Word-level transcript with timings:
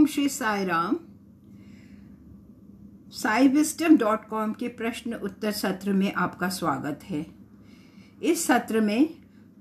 Om 0.00 0.06
Shri 0.06 0.28
Sai 0.28 0.64
Ram 0.64 0.96
Sai 3.12 3.48
wisdom 3.48 3.96
dot 3.96 4.24
com 4.28 4.52
के 4.52 4.68
प्रश्न 4.68 5.14
उत्तर 5.14 5.52
सत्र 5.52 5.92
में 5.92 6.12
आपका 6.12 6.48
स्वागत 6.48 7.00
है। 7.04 7.26
इस 8.22 8.46
सत्र 8.46 8.80
में 8.80 9.04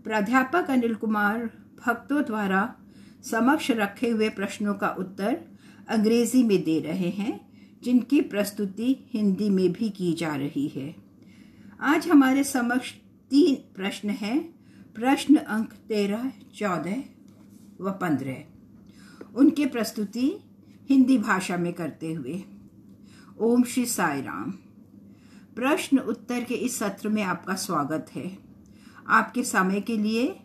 प्राध्यापक 0.04 0.70
अनिल 0.70 0.96
कुमार 0.96 1.46
भक्तों 1.86 2.22
द्वारा 2.24 2.76
समक्ष 3.24 3.72
रखे 3.72 4.10
हुए 4.10 4.30
प्रश्नों 4.30 4.74
का 4.74 4.90
उत्तर 4.90 5.38
अंग्रेज़ी 5.90 6.44
में 6.44 6.64
दे 6.64 6.80
रहे 6.80 7.10
हैं, 7.10 7.40
जिनकी 7.84 8.22
प्रस्तुति 8.22 9.10
हिंदी 9.14 9.50
में 9.50 9.72
भी 9.72 9.90
की 9.90 10.14
जा 10.14 10.36
रही 10.36 10.68
है। 10.68 10.96
आज 11.82 12.08
हमारे 12.08 12.44
समक्ष 12.44 12.94
तीन 13.32 13.56
प्रश्न 13.56 14.10
हैं। 14.10 14.40
प्रश्न 14.96 15.36
अंक 15.36 15.74
तेरह, 15.74 16.32
चौदह 16.56 17.04
व 17.82 17.92
पंद्रह। 17.92 18.44
उनके 19.36 19.66
प्रस्तुति 19.66 20.34
हिंदी 20.90 21.18
भाषा 21.18 21.58
में 21.58 21.74
करते 21.74 22.14
हुए। 22.14 22.44
ओम 23.40 23.64
श्री 23.64 23.86
साई 23.86 24.22
राम। 24.22 24.52
प्रश्न 25.56 25.98
उत्तर 25.98 26.44
के 26.44 26.54
इस 26.54 26.80
सत्र 26.80 27.10
में 27.10 27.24
आपका 27.24 27.54
स्वागत 27.54 28.06
है। 28.16 28.40
आपके 29.08 29.44
समय 29.44 29.82
के 29.82 29.98
लिए 29.98 30.40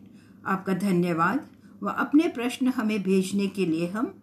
आपका 0.46 0.74
धन्यवाद 0.74 1.46
व 1.82 1.88
अपने 1.88 2.28
प्रश्न 2.28 2.66
हमें 2.66 3.02
भेजने 3.02 3.46
के 3.46 3.66
लिए 3.66 3.86
हम 3.86 4.14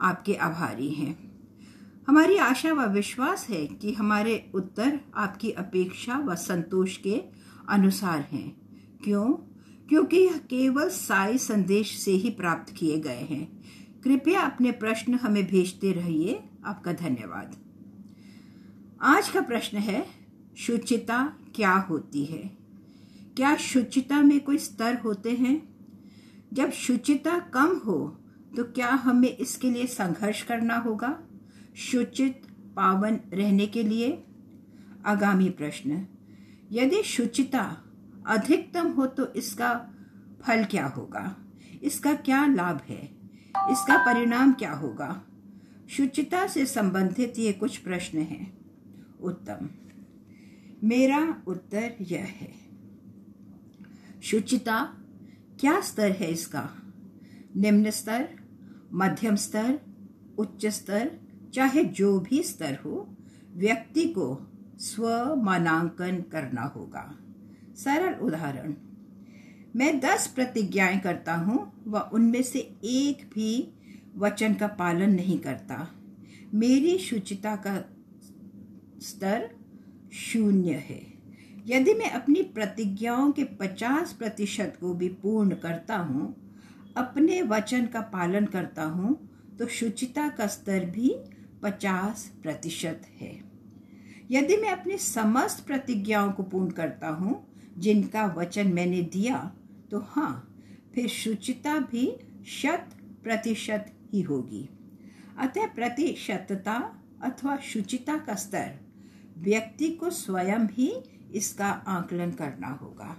आपके 0.00 0.34
आभारी 0.34 0.90
हैं। 0.90 1.32
हमारी 2.08 2.36
आशा 2.36 2.72
व 2.72 2.92
विश्वास 2.92 3.48
है 3.50 3.66
कि 3.66 3.92
हमारे 3.92 4.50
उत्तर 4.54 5.00
आपकी 5.14 5.50
अपेक्षा 5.50 6.18
व 6.18 6.34
संतोष 6.34 6.96
के 6.96 7.22
अनुसार 7.68 8.20
हैं। 8.20 8.56
क्यों? 9.04 9.32
क्योंकि 9.88 10.16
यह 10.16 10.36
केवल 10.36 10.88
साई 10.88 11.38
संदेश 11.38 11.98
से 11.98 12.10
ही 12.10 12.30
प्राप्त 12.30 12.72
किए 12.72 12.98
गए 12.98 13.26
हैं। 13.30 13.61
कृपया 14.04 14.40
अपने 14.40 14.70
प्रश्न 14.72 15.14
हमें 15.14 15.46
भेजते 15.46 15.92
रहिए। 15.92 16.42
आपका 16.64 16.92
धन्यवाद। 16.92 17.56
आज 19.02 19.28
का 19.28 19.40
प्रश्न 19.40 19.78
है, 19.78 20.06
शुचिता 20.56 21.36
क्या 21.54 21.72
होती 21.72 22.24
है? 22.24 22.50
क्या 23.36 23.54
शुचिता 23.56 24.20
में 24.22 24.40
कोई 24.40 24.58
स्तर 24.58 24.96
होते 24.96 25.30
हैं? 25.30 25.62
जब 26.52 26.70
शुचिता 26.70 27.38
कम 27.38 27.80
हो 27.86 27.98
तो 28.56 28.64
क्या 28.64 28.88
हमें 28.88 29.36
इसके 29.36 29.70
लिए 29.70 29.86
संघर्ष 29.86 30.42
करना 30.42 30.76
होगा? 30.76 31.18
शुचित 31.76 32.42
पावन 32.76 33.20
रहने 33.32 33.66
के 33.66 33.82
लिए? 33.82 34.22
आगामी 35.06 35.48
प्रश्न, 35.50 36.06
यदि 36.72 37.02
शुचिता 37.02 37.64
अधिकतम 38.26 38.88
हो 38.88 39.06
तो 39.06 39.32
इसका 39.32 39.74
फल 40.42 40.64
क्या 40.64 40.86
होगा? 40.86 41.36
इसका 41.82 42.14
क्या 42.14 42.46
लाभ 42.46 42.80
है? 42.88 43.11
इसका 43.70 43.96
परिणाम 43.96 44.52
क्या 44.52 44.72
होगा? 44.72 45.22
शुचिता 45.90 46.46
से 46.46 46.66
संबंधित 46.66 47.38
ये 47.38 47.52
कुछ 47.52 47.76
प्रश्न 47.76 48.18
हैं। 48.18 48.58
उत्तम। 49.20 49.68
मेरा 50.84 51.42
उत्तर 51.46 51.96
यह 52.00 52.24
है। 52.24 52.52
शुचिता, 54.22 54.84
क्या 55.60 55.80
स्तर 55.80 56.10
है 56.10 56.30
इसका? 56.30 56.70
निम्न 57.56 57.90
स्तर, 57.90 58.28
मध्यम 58.92 59.36
स्तर, 59.36 59.80
उच्च 60.38 60.66
स्तर, 60.66 61.18
चाहे 61.54 61.84
जो 61.84 62.20
भी 62.20 62.42
स्तर 62.42 62.74
हो, 62.74 63.16
व्यक्ति 63.52 64.08
को 64.08 64.52
स्व 64.78 65.34
मानांकन 65.36 66.16
करना 66.32 66.62
होगा। 66.62 67.18
सरल 67.76 68.14
उदाहरण 68.14 68.74
मैं 69.76 69.98
दस 70.00 70.26
प्रतिज्ञाएँ 70.26 70.98
करता 70.98 71.34
हूँ 71.34 71.60
व 71.86 71.98
उनमें 72.12 72.42
से 72.42 72.58
एक 72.84 73.24
भी 73.34 73.68
वचन 74.16 74.54
का 74.54 74.66
पालन 74.66 75.10
नहीं 75.10 75.38
करता। 75.38 75.88
मेरी 76.54 76.98
शुचिता 76.98 77.54
का 77.56 77.76
स्तर 79.02 79.48
शून्य 80.12 80.72
है। 80.88 81.00
यदि 81.66 81.94
मैं 81.94 82.10
अपनी 82.10 82.42
प्रतिज्ञाओं 82.42 83.30
के 83.32 83.44
पचास 83.44 84.12
प्रतिशत 84.12 84.76
को 84.80 84.92
भी 84.94 85.08
पूर्ण 85.08 85.54
करता 85.54 85.96
हूँ, 85.96 86.34
अपने 86.96 87.40
वचन 87.42 87.86
का 87.86 88.00
पालन 88.00 88.46
करता 88.46 88.84
हूँ 88.84 89.16
तो 89.58 89.66
शुचिता 89.68 90.28
का 90.28 90.46
स्तर 90.46 90.84
भी 90.86 91.14
पचास 91.62 92.30
प्रतिशत 92.42 93.02
है। 93.20 93.32
यदि 94.30 94.56
मैं 94.56 94.70
अपनी 94.70 94.98
समस्त 94.98 95.66
प्रतिज्ञाओं 95.66 96.30
को 96.32 96.42
पूर्ण 96.42 96.70
करता 96.70 97.08
हूँ, 97.08 97.34
जिनका 97.78 98.26
वचन 98.36 98.68
मैंने 98.68 99.02
दिया 99.02 99.50
तो 99.92 99.98
हाँ 99.98 100.58
फिर 100.94 101.08
शुचिता 101.08 101.78
भी 101.78 102.16
शत 102.46 102.88
प्रतिशत 103.22 103.92
ही 104.12 104.20
होगी। 104.22 104.68
अतः 105.38 105.66
प्रतिशतता 105.66 106.96
अथवा 107.22 107.56
शुचिता 107.56 108.16
का 108.16 108.34
स्तर, 108.34 108.70
व्यक्ति 109.38 109.88
को 109.88 110.10
स्वयं 110.10 110.66
ही 110.66 110.92
इसका 111.34 111.66
आकलन 111.66 112.30
करना 112.30 112.68
होगा। 112.68 113.16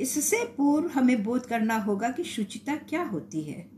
इससे 0.00 0.44
पूर्व 0.44 0.88
हमें 0.88 1.24
बोध 1.24 1.46
करना 1.46 1.76
होगा 1.76 2.10
कि 2.10 2.24
शुचिता 2.24 2.76
क्या 2.76 3.02
होती 3.02 3.42
है। 3.42 3.70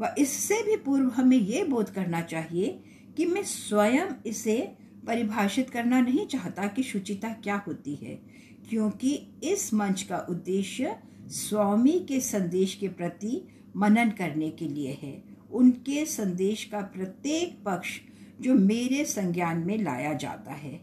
व 0.00 0.14
इससे 0.18 0.62
भी 0.62 0.76
पूर्व 0.76 1.08
हमें 1.08 1.36
यह 1.36 1.64
बोध 1.64 1.90
करना 1.90 2.20
चाहिए 2.20 2.82
कि 3.16 3.26
मैं 3.26 3.42
स्वयं 3.42 4.06
इसे 4.26 4.76
परिभाषित 5.06 5.70
करना 5.70 6.00
नहीं 6.00 6.26
चाहता 6.26 6.66
कि 6.66 6.82
शुचिता 6.82 7.28
क्या 7.28 7.56
होती 7.56 7.94
है। 7.94 8.22
क्योंकि 8.68 9.26
इस 9.42 9.74
मंच 9.74 10.02
का 10.02 10.26
उद्देश्य 10.30 10.96
स्वामी 11.26 12.04
के 12.08 12.20
संदेश 12.20 12.74
के 12.74 12.88
प्रति 12.88 13.48
मनन 13.76 14.10
करने 14.10 14.50
के 14.50 14.68
लिए 14.68 14.98
है। 15.02 15.24
उनके 15.50 16.06
संदेश 16.06 16.64
का 16.64 16.80
प्रत्येक 16.80 17.64
पक्ष 17.64 18.00
जो 18.40 18.54
मेरे 18.54 19.04
संज्ञान 19.04 19.58
में 19.58 19.78
लाया 19.78 20.12
जाता 20.12 20.52
है। 20.52 20.80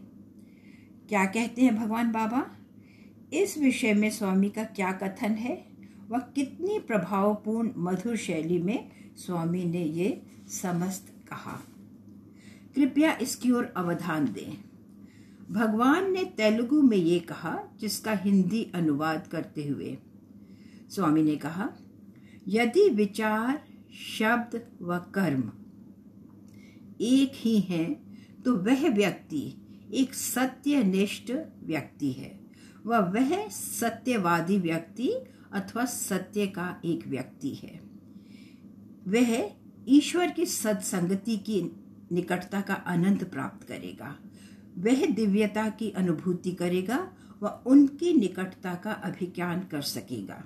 क्या 1.08 1.24
कहते 1.24 1.62
हैं 1.62 1.76
भगवान 1.76 2.12
बाबा? 2.12 2.56
इस 3.32 3.58
विषय 3.58 3.94
में 3.94 4.10
स्वामी 4.10 4.50
का 4.50 4.64
क्या 4.64 4.92
कथन 4.92 5.32
है? 5.32 5.64
वह 6.08 6.18
कितनी 6.18 6.78
प्रभावपूर्ण 6.78 7.70
मधुर 7.76 8.16
शैली 8.16 8.58
में 8.58 8.88
स्वामी 9.16 9.64
ने 9.64 9.84
ये 9.84 10.22
समस्त 10.48 11.08
कहा। 11.28 11.60
कृपया 12.74 13.18
इसकी 13.22 13.50
ओर 13.50 13.74
अवधान 13.76 14.24
दें। 14.24 14.67
भगवान 15.50 16.10
ने 16.12 16.24
तेलुगु 16.36 16.80
में 16.82 16.96
ये 16.96 17.18
कहा, 17.20 17.58
जिसका 17.80 18.12
हिंदी 18.14 18.62
अनुवाद 18.74 19.26
करते 19.26 19.66
हुए। 19.68 19.96
स्वामी 20.90 21.22
ने 21.22 21.36
कहा, 21.36 21.68
यदि 22.46 22.88
विचार, 22.88 23.62
शब्द 23.94 24.60
व 24.82 24.98
कर्म 25.14 25.50
एक 27.00 27.32
ही 27.34 27.58
हैं 27.60 28.42
तो 28.42 28.54
वह 28.56 28.88
व्यक्ति 28.88 29.42
एक 29.94 30.14
सत्यनिष्ठ 30.14 31.32
व्यक्ति 31.64 32.10
है, 32.12 32.38
व 32.86 32.98
वह 33.14 33.48
सत्यवादी 33.48 34.58
व्यक्ति 34.58 35.08
अथवा 35.52 35.84
सत्य 35.84 36.46
का 36.46 36.68
एक 36.84 37.06
व्यक्ति 37.06 37.54
है। 37.54 37.80
वह 39.08 39.50
ईश्वर 39.88 40.30
की 40.30 40.46
सत्संगति 40.46 41.36
की 41.40 41.60
निकटता 42.12 42.60
का 42.60 42.74
आनंद 42.74 43.24
प्राप्त 43.24 43.66
करेगा। 43.68 44.16
वह 44.78 45.06
दिव्यता 45.06 45.68
की 45.68 45.90
अनुभूति 45.90 46.52
करेगा 46.52 47.12
व 47.42 47.46
उनकी 47.66 48.14
निकटता 48.14 48.74
का 48.74 48.92
अभिज्ञान 48.92 49.60
कर 49.60 49.82
सकेगा। 49.82 50.44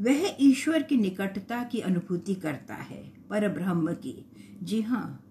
वह 0.00 0.36
ईश्वर 0.40 0.82
की 0.82 0.96
निकटता 0.96 1.62
की 1.62 1.80
अनुभूति 1.80 2.34
करता 2.34 2.74
है 2.74 3.12
पर 3.30 3.48
ब्रह्म 3.48 3.92
की। 3.92 4.30
जी 4.62 4.82
हाँ 4.82 5.22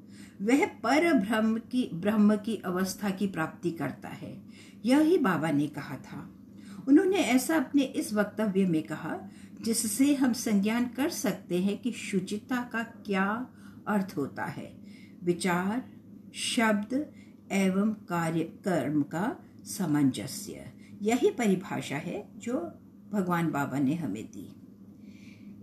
वह 0.42 0.66
पर 0.66 1.14
ब्रह्म 1.14 1.58
की 1.58 1.90
ब्रह्म 1.94 2.36
की 2.36 2.56
अवस्था 2.56 3.10
की 3.10 3.28
प्राप्ति 3.28 3.72
करता 3.72 4.10
है। 4.10 4.42
यही 4.86 5.18
बाबा 5.18 5.52
ने 5.52 5.68
कहा 5.68 5.96
था। 5.96 6.36
उन्होंने 6.88 7.18
ऐसा 7.18 7.56
अपने 7.56 7.84
इस 7.84 8.14
वक्तव्य 8.14 8.66
में 8.66 8.84
कहा, 8.84 9.20
जिससे 9.62 10.16
हम 10.16 10.34
संज्ञान 10.34 10.86
कर 10.86 11.10
सकते 11.10 11.60
हैं 11.60 11.78
कि 11.78 11.92
शुचिता 11.92 12.70
का 12.74 12.84
क्या 12.84 13.48
अर्थ 13.88 14.14
होता 14.18 14.46
है। 14.46 14.78
विचार, 15.24 15.90
शब्द 16.34 17.12
एवं 17.52 17.94
कार्य 18.10 18.44
कर्म 18.66 19.02
का 19.04 19.36
सामंजस्य। 19.68 20.66
यही 21.02 21.30
परिभाषा 21.32 21.98
है 21.98 22.24
जो 22.38 22.54
भगवान 23.12 23.52
बाबा 23.52 23.80
ने 23.80 23.96
हमें 23.96 24.24
दी। 24.26 24.48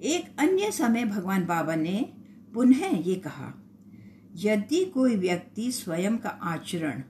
एक 0.08 0.34
अन्य 0.38 0.70
समय 0.72 1.04
भगवान 1.04 1.44
बाबा 1.46 1.74
ने 1.74 2.12
पुनः 2.54 2.86
ये 2.98 3.14
कहा, 3.16 3.52
यदि 4.36 4.84
कोई 4.84 5.16
व्यक्ति 5.16 5.70
स्वयं 5.72 6.16
का 6.16 6.28
आचरण 6.28 7.02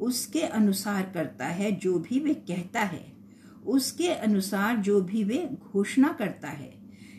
उसके 0.00 0.42
अनुसार 0.42 1.10
करता 1.14 1.46
है 1.46 1.70
जो 1.72 1.98
भी 1.98 2.20
वे 2.20 2.34
कहता 2.34 2.80
है, 2.80 3.04
उसके 3.66 4.08
अनुसार 4.08 4.76
जो 4.76 5.00
भी 5.00 5.24
वे 5.24 5.38
घोषणा 5.72 6.08
करता 6.08 6.48
है, 6.48 6.72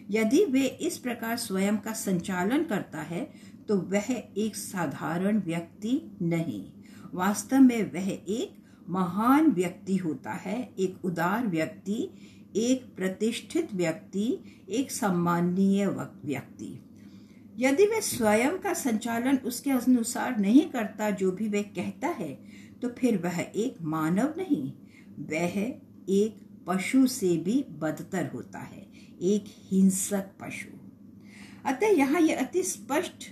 यदि 0.10 0.44
वे 0.46 0.66
इस 0.82 0.98
प्रकार 0.98 1.38
स्वयं 1.38 1.78
का 1.78 1.94
संचालन 1.94 2.64
करता 2.64 3.02
है 3.02 3.30
तो 3.68 3.78
वह 3.92 4.08
एक 4.38 4.56
साधारण 4.56 5.40
व्यक्ति 5.40 6.00
नहीं। 6.22 6.64
वास्तव 7.14 7.60
में 7.60 7.92
वह 7.94 8.10
एक 8.10 8.60
महान 8.90 9.52
व्यक्ति 9.52 9.96
होता 9.96 10.32
है, 10.32 10.60
एक 10.80 11.06
उदार 11.06 11.48
व्यक्ति, 11.48 12.10
एक 12.58 12.86
प्रतिष्ठित 12.96 13.74
व्यक्ति, 13.74 14.38
एक 14.70 14.92
सम्माननीय 14.92 15.86
व्यक्ति। 15.88 16.78
यदि 17.58 17.86
वह 17.86 18.00
स्वयं 18.00 18.58
का 18.58 18.74
संचालन 18.74 19.38
उसके 19.38 19.72
अनुसार 19.72 20.38
नहीं 20.40 20.70
करता, 20.70 21.10
जो 21.12 21.32
भी 21.32 21.48
वह 21.48 21.62
कहता 21.76 22.08
है 22.10 22.34
तो 22.82 22.90
फिर 22.90 23.18
वह 23.18 23.40
एक 23.40 23.82
मानव 23.84 24.34
नहीं, 24.38 24.72
वह 25.30 25.60
एक 26.10 26.38
पशु 26.68 27.06
से 27.08 27.36
भी 27.38 27.64
बदतर 27.80 28.30
होता 28.34 28.60
है, 28.60 28.86
एक 29.22 29.46
हिंसक 29.70 30.32
पशु। 30.42 30.78
अतः 31.66 31.88
यहाँ 31.88 32.22
यह 32.22 32.40
अति 32.40 32.64
स्पष्ट 32.64 33.30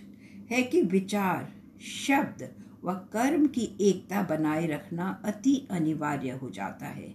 है 0.52 0.62
कि 0.64 0.82
विचार, 0.82 1.52
शब्द 1.82 2.50
व 2.84 2.94
कर्म 2.94 3.48
की 3.48 3.78
एकता 3.82 4.22
बनाए 4.22 4.68
रखना 4.68 5.22
अति 5.26 5.68
अनिवार्य 5.72 6.30
हो 6.30 6.50
जाता 6.50 6.86
है। 6.86 7.14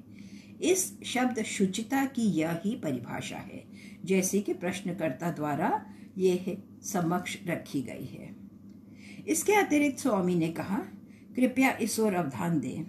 इस 0.63 1.03
शब्द 1.05 1.43
शुचिता 1.43 2.05
की 2.05 2.23
यह 2.23 2.61
ही 2.65 2.77
परिभाषा 2.77 3.37
है, 3.37 3.65
जैसे 4.05 4.41
कि 4.41 4.55
प्रश्नकर्ता 4.55 5.31
द्वारा 5.31 5.87
यह 6.19 6.57
समक्ष 6.83 7.39
रखी 7.47 7.83
गई 7.83 8.05
है। 8.05 8.37
इसके 9.29 9.53
अतिरिक्त 9.53 9.99
स्वामी 9.99 10.35
ने 10.35 10.49
कहा, 10.49 10.77
कृपया 11.37 11.71
इस 11.71 12.01
ओर 12.01 12.15
अवधान 12.15 12.61
दें 12.61 12.85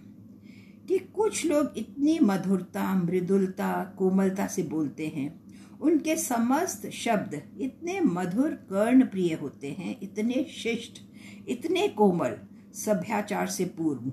कि 0.88 1.00
कुछ 1.00 1.46
लोग 1.46 1.74
इतनी 1.78 2.20
मधुरता, 2.20 3.04
मृदुलता, 3.04 3.96
कोमलता 3.98 4.48
से 4.48 4.64
बोलते 4.64 5.08
हैं। 5.08 5.46
उनके 5.82 6.16
समस्त 6.16 6.90
शब्द 6.90 7.42
इतने 7.62 8.00
मधुर, 8.00 8.50
कर्ण 8.50 9.06
प्रिय 9.06 9.34
होते 9.34 9.72
हैं, 9.72 9.98
इतने 10.04 10.46
शिष्ट, 10.54 11.02
इतने 11.48 11.88
कोमल 11.88 12.38
सभ्याचार 12.76 13.48
से 13.48 13.66
पूर्ण 13.66 14.12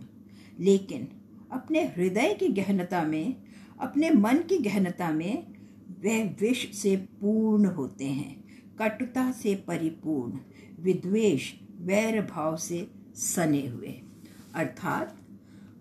लेकिन 0.61 1.09
अपने 1.53 1.85
हृदय 1.85 2.35
की 2.35 2.49
गहनता 2.49 3.03
में, 3.03 3.43
अपने 3.81 4.11
मन 4.11 4.37
की 4.37 4.59
गहनता 4.59 5.13
में 5.13 5.47
वह 6.05 6.37
विष 6.41 6.77
से 6.77 6.97
पूर्ण 6.97 7.67
होते 7.67 8.05
हैं, 8.05 8.45
कटुता 8.79 9.33
से 9.33 9.55
परिपूर्ण 9.55 10.39
विद्वेश 10.81 11.61
वैर 11.81 12.23
भाव 12.23 12.57
से 12.57 12.91
सने 13.15 13.67
हुए। 13.67 14.03
अर्थात, 14.55 15.19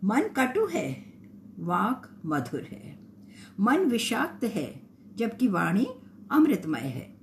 मन 0.03 0.21
कटु 0.21 0.65
है, 0.65 1.13
वाक 1.59 2.21
मधुर 2.25 2.61
है। 2.61 2.99
मन 3.59 3.77
विषाक्त 3.77 4.43
है, 4.43 4.81
जबकि 5.15 5.47
वाणी 5.47 5.87
अमृतमय 6.31 6.79
है। 6.79 7.17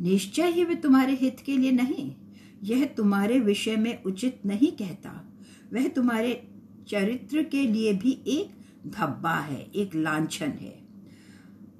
निश्चय 0.00 0.48
ही 0.48 0.64
वे 0.64 0.74
तुम्हारे 0.74 1.12
हित 1.14 1.40
के 1.40 1.56
लिए 1.56 1.70
नहीं 1.70 2.16
यह 2.62 2.84
तुम्हारे 2.84 3.40
विषय 3.40 3.76
में 3.76 4.02
उचित 4.02 4.40
नहीं 4.46 4.72
कहता। 4.72 5.32
वह 5.72 5.88
तुम्हारे 5.88 6.48
चरित्र 6.88 7.42
के 7.42 7.62
लिए 7.62 7.92
भी 7.92 8.22
एक 8.26 8.50
धब्बा 8.86 9.38
है, 9.38 9.70
एक 9.74 9.94
लांछन 9.94 10.48
है। 10.48 10.88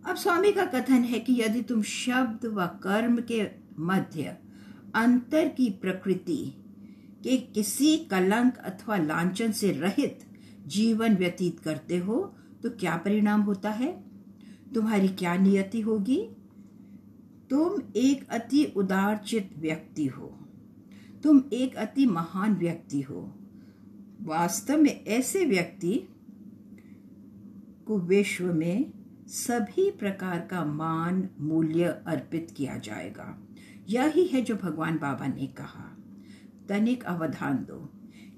अब 0.07 0.17
स्वामी 0.17 0.53
का 0.53 0.65
कथन 0.65 1.03
है 1.03 1.21
कि 1.21 1.43
यदि 1.43 1.63
तुम 1.63 1.83
शब्द 1.83 2.47
व 2.47 2.67
कर्म 2.67 3.21
के 3.21 3.47
मध्य 3.79 4.37
अंतर 4.95 5.49
की 5.49 5.71
प्रकृति 5.71 6.55
के 7.23 7.37
किसी 7.37 7.97
कलंक 7.97 8.57
अथवा 8.57 8.97
लांछन 8.97 9.53
से 9.53 9.73
रहित 9.73 10.19
जीवन 10.67 11.17
व्यतीत 11.17 11.61
करते 11.61 11.97
हो 11.97 12.35
तो 12.63 12.71
क्या 12.71 12.97
परिणाम 12.97 13.41
होता 13.41 13.71
है? 13.71 14.05
तुम्हारी 14.75 15.09
क्या 15.09 15.37
नियति 15.37 15.81
होगी? 15.81 16.29
तुम 17.51 17.83
एक 17.97 18.29
अति 18.29 18.65
उदारचित 18.77 19.51
व्यक्ति 19.59 20.07
हो। 20.07 20.38
तुम 21.23 21.43
एक 21.53 21.75
अति 21.75 22.07
महान 22.07 22.55
व्यक्ति 22.55 23.01
हो। 23.01 23.35
वास्तव 24.23 24.77
में 24.77 25.05
ऐसे 25.05 25.45
व्यक्ति 25.45 26.09
को 27.87 27.99
विश्व 27.99 28.53
में 28.53 28.93
सभी 29.27 29.91
प्रकार 29.91 30.41
का 30.41 30.65
मान, 30.65 31.29
मूल्य 31.41 32.03
अर्पित 32.07 32.55
किया 32.57 32.79
जाएगा। 32.79 33.47
यही 33.89 34.27
है 34.27 34.43
जो 34.43 34.57
भगवान 34.57 34.99
बाबा 34.99 35.27
ने 35.27 35.47
कहा। 35.47 35.97
तनिक 36.69 37.03
अवधान 37.03 37.57
दो। 37.57 37.93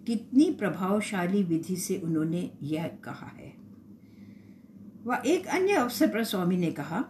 कितनी 0.07 0.51
प्रभावशाली 0.51 1.43
विधि 1.43 1.77
से 1.77 1.99
उन्होंने 1.99 2.51
यह 2.63 2.89
कहा 2.89 3.27
है। 3.27 3.55
वह 5.05 5.23
एक 5.27 5.47
अन्य 5.47 5.73
अवसर 5.73 6.09
पर 6.09 6.25
स्वामी 6.25 6.57
ने 6.57 6.71
कहा, 6.71 7.05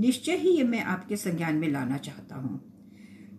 निश्चय 0.00 0.36
ही 0.36 0.50
ये 0.50 0.64
मैं 0.64 0.82
आपके 0.82 1.16
संज्ञान 1.16 1.56
में 1.56 1.68
लाना 1.68 1.96
चाहता 1.96 2.36
हूँ। 2.36 2.55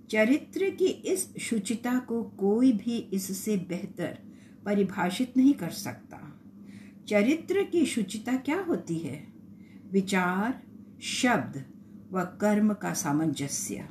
चरित्र 0.09 0.69
की 0.69 0.85
इस 0.85 1.37
शुचिता 1.37 1.99
को 1.99 2.23
कोई 2.23 2.71
भी 2.71 2.97
इससे 2.97 3.57
बेहतर 3.57 4.19
परिभाषित 4.65 5.37
नहीं 5.37 5.53
कर 5.53 5.69
सकता। 5.69 6.41
चरित्र 7.07 7.63
की 7.63 7.85
शुचिता 7.85 8.37
क्या 8.37 8.61
होती 8.61 8.97
है? 8.97 9.27
विचार, 9.91 10.63
शब्द 11.01 11.65
व 12.11 12.21
कर्म 12.21 12.73
का 12.73 12.93
सामंजस्य। 12.93 13.87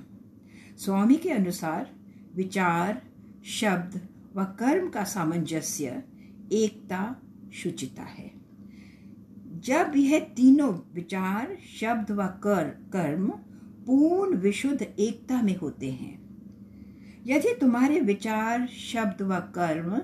स्वामी 0.78 1.14
के 1.14 1.30
अनुसार 1.30 1.94
विचार, 2.34 3.02
शब्द 3.44 4.08
व 4.36 4.44
कर्म 4.44 4.88
का 4.88 5.04
सामंजस्य 5.04 6.02
एकता, 6.52 7.22
शुचिता 7.54 8.02
है। 8.02 8.30
जब 9.60 9.92
यह 9.96 10.18
तीनों 10.18 10.78
विचार, 10.94 11.58
शब्द 11.80 12.10
व 12.10 12.26
कर, 12.26 12.64
कर्म 12.92 13.32
पूर्ण 13.86 14.36
विशुद्ध 14.36 14.82
एकता 14.82 15.40
में 15.42 15.56
होते 15.56 15.90
हैं। 15.90 16.14
यदि 17.26 17.54
तुम्हारे 17.60 18.00
विचार, 18.00 18.66
शब्द 18.66 19.22
व 19.22 19.38
कर्म 19.54 19.96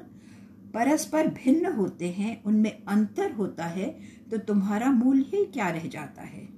परस्पर 0.75 1.27
भिन्न 1.29 1.73
होते 1.73 2.09
हैं, 2.09 2.43
उनमें 2.45 2.83
अंतर 2.89 3.33
होता 3.33 3.65
है 3.65 3.99
तो 4.31 4.39
तुम्हारा 4.39 4.91
मूल्य 4.91 5.25
ही 5.35 5.45
क्या 5.45 5.69
रह 5.69 5.87
जाता 5.87 6.23
है? 6.23 6.49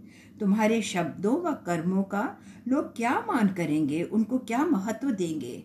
तुम्हारे 0.40 0.80
शब्दों 0.82 1.36
व 1.42 1.52
कर्मों 1.66 2.02
का 2.02 2.38
लोग 2.68 2.96
क्या 2.96 3.18
मान 3.20 3.48
करेंगे? 3.48 4.02
उनको 4.02 4.38
क्या 4.38 4.64
महत्व 4.64 5.10
देंगे? 5.10 5.64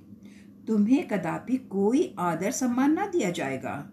तुम्हें 0.67 1.07
कदापि 1.07 1.57
कोई 1.57 2.15
आदर 2.19 2.51
सम्मान 2.51 2.93
ना 2.93 3.05
दिया 3.05 3.29
जाएगा। 3.31 3.91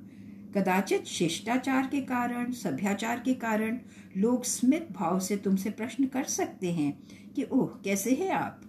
कदाचित 0.55 1.05
शिष्टाचार 1.05 1.87
के 1.87 2.01
कारण, 2.01 2.53
सभ्याचार 2.53 3.21
के 3.21 3.35
कारण 3.35 3.79
लोग 4.17 4.45
स्मित 4.45 4.89
भाव 4.93 5.21
से 5.21 5.37
तुमसे 5.37 5.71
प्रश्न 5.71 6.07
कर 6.07 6.25
सकते 6.25 6.73
हैं 6.73 7.03
कि, 7.37 7.45
ओह, 7.45 7.67
कैसे 7.85 8.15
है 8.15 8.31
आप? 8.31 8.61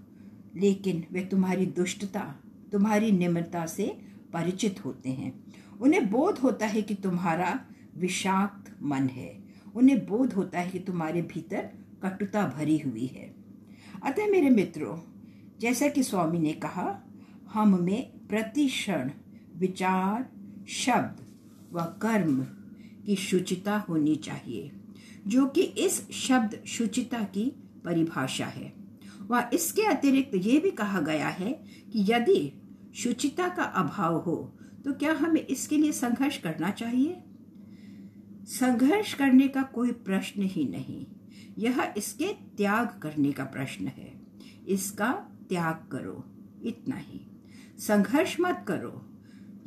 लेकिन 0.55 1.05
वे 1.11 1.25
तुम्हारी 1.25 1.65
दुष्टता, 1.65 2.35
तुम्हारी 2.71 3.11
निम्रता 3.11 3.65
से 3.65 3.97
परिचित 4.33 4.85
होते 4.85 5.09
हैं। 5.09 5.43
उन्हें 5.81 6.09
बोध 6.09 6.37
होता 6.37 6.65
है 6.65 6.81
कि 6.81 6.95
तुम्हारा 6.95 7.65
विषाक्त 7.97 8.77
मन 8.83 9.07
है। 9.07 9.43
उन्हें 9.75 10.07
बोध 10.07 10.33
होता 10.33 10.59
है 10.59 10.69
कि 10.69 10.79
तुम्हारे 10.79 11.21
भीतर 11.21 11.69
कटुता 12.03 12.53
भरी 12.57 12.77
हुई 12.77 13.05
है। 13.05 13.35
अतः 14.03 14.27
मेरे 14.27 14.49
मित्रों, 14.49 14.99
जैसा 15.59 15.87
कि 15.87 16.03
स्वामी 16.03 16.39
ने 16.39 16.53
कहा, 16.53 17.01
हम 17.53 17.83
में 17.83 18.27
प्रतिक्षण, 18.27 19.11
विचार, 19.55 20.29
शब्द 20.67 21.26
व 21.73 21.81
कर्म 22.01 22.43
की 23.05 23.15
शुचिता 23.15 23.77
होनी 23.79 24.15
चाहिए, 24.15 24.71
जो 25.27 25.45
कि 25.45 25.61
इस 25.61 26.11
शब्द 26.11 26.63
शुचिता 26.67 27.23
की 27.23 27.45
परिभाषा 27.85 28.45
है। 28.45 28.73
व 29.21 29.49
इसके 29.53 29.81
अतिरिक्त 29.81 30.35
ये 30.35 30.59
भी 30.59 30.71
कहा 30.71 31.01
गया 31.01 31.27
है 31.27 31.51
कि 31.93 32.05
यदि 32.13 32.51
शुचिता 32.95 33.47
का 33.49 33.63
अभाव 33.63 34.17
हो 34.17 34.53
तो 34.85 34.93
क्या 34.93 35.13
हमें 35.13 35.45
इसके 35.45 35.77
लिए 35.77 35.91
संघर्ष 35.91 36.37
करना 36.37 36.69
चाहिए? 36.71 37.23
संघर्ष 38.45 39.13
करने 39.13 39.47
का 39.47 39.61
कोई 39.61 39.91
प्रश्न 39.91 40.41
ही 40.41 40.67
नहीं। 40.67 41.05
यह 41.57 41.93
इसके 41.97 42.27
त्याग 42.57 42.99
करने 43.01 43.31
का 43.31 43.43
प्रश्न 43.43 43.87
है। 43.87 44.21
इसका 44.67 45.11
त्याग 45.49 45.89
करो, 45.91 46.23
इतना 46.63 46.95
ही। 46.95 47.21
संघर्ष 47.79 48.37
मत 48.39 48.65
करो। 48.67 49.16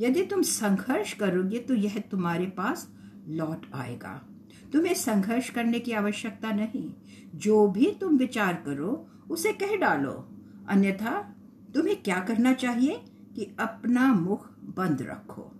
यदि 0.00 0.22
तुम 0.22 0.42
संघर्ष 0.42 1.12
करोगे 1.12 1.58
तो 1.58 1.74
यह 1.74 1.98
तुम्हारे 1.98 2.46
पास 2.46 2.94
लौट 3.28 3.66
आएगा। 3.74 4.28
तुम्हें 4.72 4.94
संघर्ष 4.94 5.50
करने 5.50 5.80
की 5.80 5.92
आवश्यकता 5.92 6.50
नहीं। 6.50 6.94
जो 7.34 7.68
भी 7.68 7.96
तुम 8.00 8.16
विचार 8.16 8.62
करो, 8.66 9.10
उसे 9.30 9.52
कह 9.52 9.76
डालो। 9.76 10.28
अन्यथा, 10.68 11.36
तुम्हें 11.74 12.02
क्या 12.02 12.20
करना 12.20 12.52
चाहिए? 12.52 13.04
कि 13.36 13.56
अपना 13.60 14.14
मुख 14.14 14.58
बंद 14.58 15.02
रखो। 15.02 15.52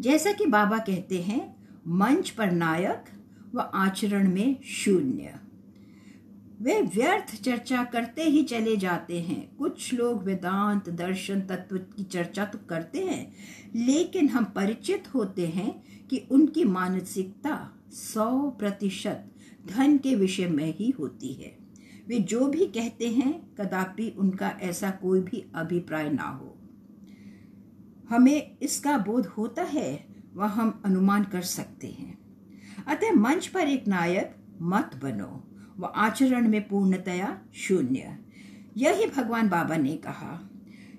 जैसा 0.00 0.32
कि 0.32 0.46
बाबा 0.46 0.78
कहते 0.78 1.22
हैं, 1.22 1.68
मंच 1.88 2.30
पर 2.30 2.50
नायक 2.50 3.04
व 3.54 3.60
आचरण 3.60 4.32
में 4.32 4.62
शून्य। 4.62 5.45
वे 6.60 6.82
व्यर्थ 6.82 7.42
चर्चा 7.42 7.84
करते 7.84 8.22
ही 8.22 8.42
चले 8.42 8.76
जाते 8.76 9.20
हैं। 9.20 9.56
कुछ 9.56 9.94
लोग 9.94 10.22
वेदांत, 10.22 10.88
दर्शन, 10.88 11.40
तत्व 11.40 11.78
की 11.78 12.04
चर्चा 12.04 12.44
तो 12.44 12.58
करते 12.58 13.04
हैं, 13.04 13.34
लेकिन 13.74 14.28
हम 14.28 14.44
परिचित 14.44 15.14
होते 15.14 15.46
हैं 15.46 15.84
कि 16.06 16.28
उनकी 16.30 16.64
मानसिकता 16.64 17.72
सौ 17.90 18.50
प्रतिशत 18.50 19.30
धन 19.66 19.98
के 19.98 20.14
विषय 20.14 20.46
में 20.46 20.74
ही 20.76 20.90
होती 20.90 21.32
है। 21.32 21.58
वे 22.08 22.18
जो 22.18 22.46
भी 22.46 22.66
कहते 22.66 23.08
हैं, 23.08 23.54
कदापि 23.54 24.14
उनका 24.18 24.48
ऐसा 24.48 24.90
कोई 24.90 25.20
भी 25.20 25.46
अभिप्राय 25.54 26.10
ना 26.10 26.28
हो। 26.28 26.58
हमें 28.08 28.56
इसका 28.62 28.98
बोध 28.98 29.26
होता 29.26 29.62
है, 29.62 30.06
वह 30.34 30.46
हम 30.46 30.82
अनुमान 30.84 31.24
कर 31.24 31.42
सकते 31.42 31.86
हैं। 31.86 32.18
अतः 32.86 33.12
मंच 33.12 33.46
पर 33.46 33.60
एक 33.60 33.88
नायक, 33.88 34.36
मत 34.62 34.90
बनो। 35.02 35.45
व 35.78 35.84
आचरण 35.84 36.48
में 36.48 36.68
पूर्णतया 36.68 37.38
शून्य। 37.54 38.18
यही 38.76 39.06
भगवान 39.06 39.48
बाबा 39.48 39.76
ने 39.76 39.96
कहा, 39.96 40.50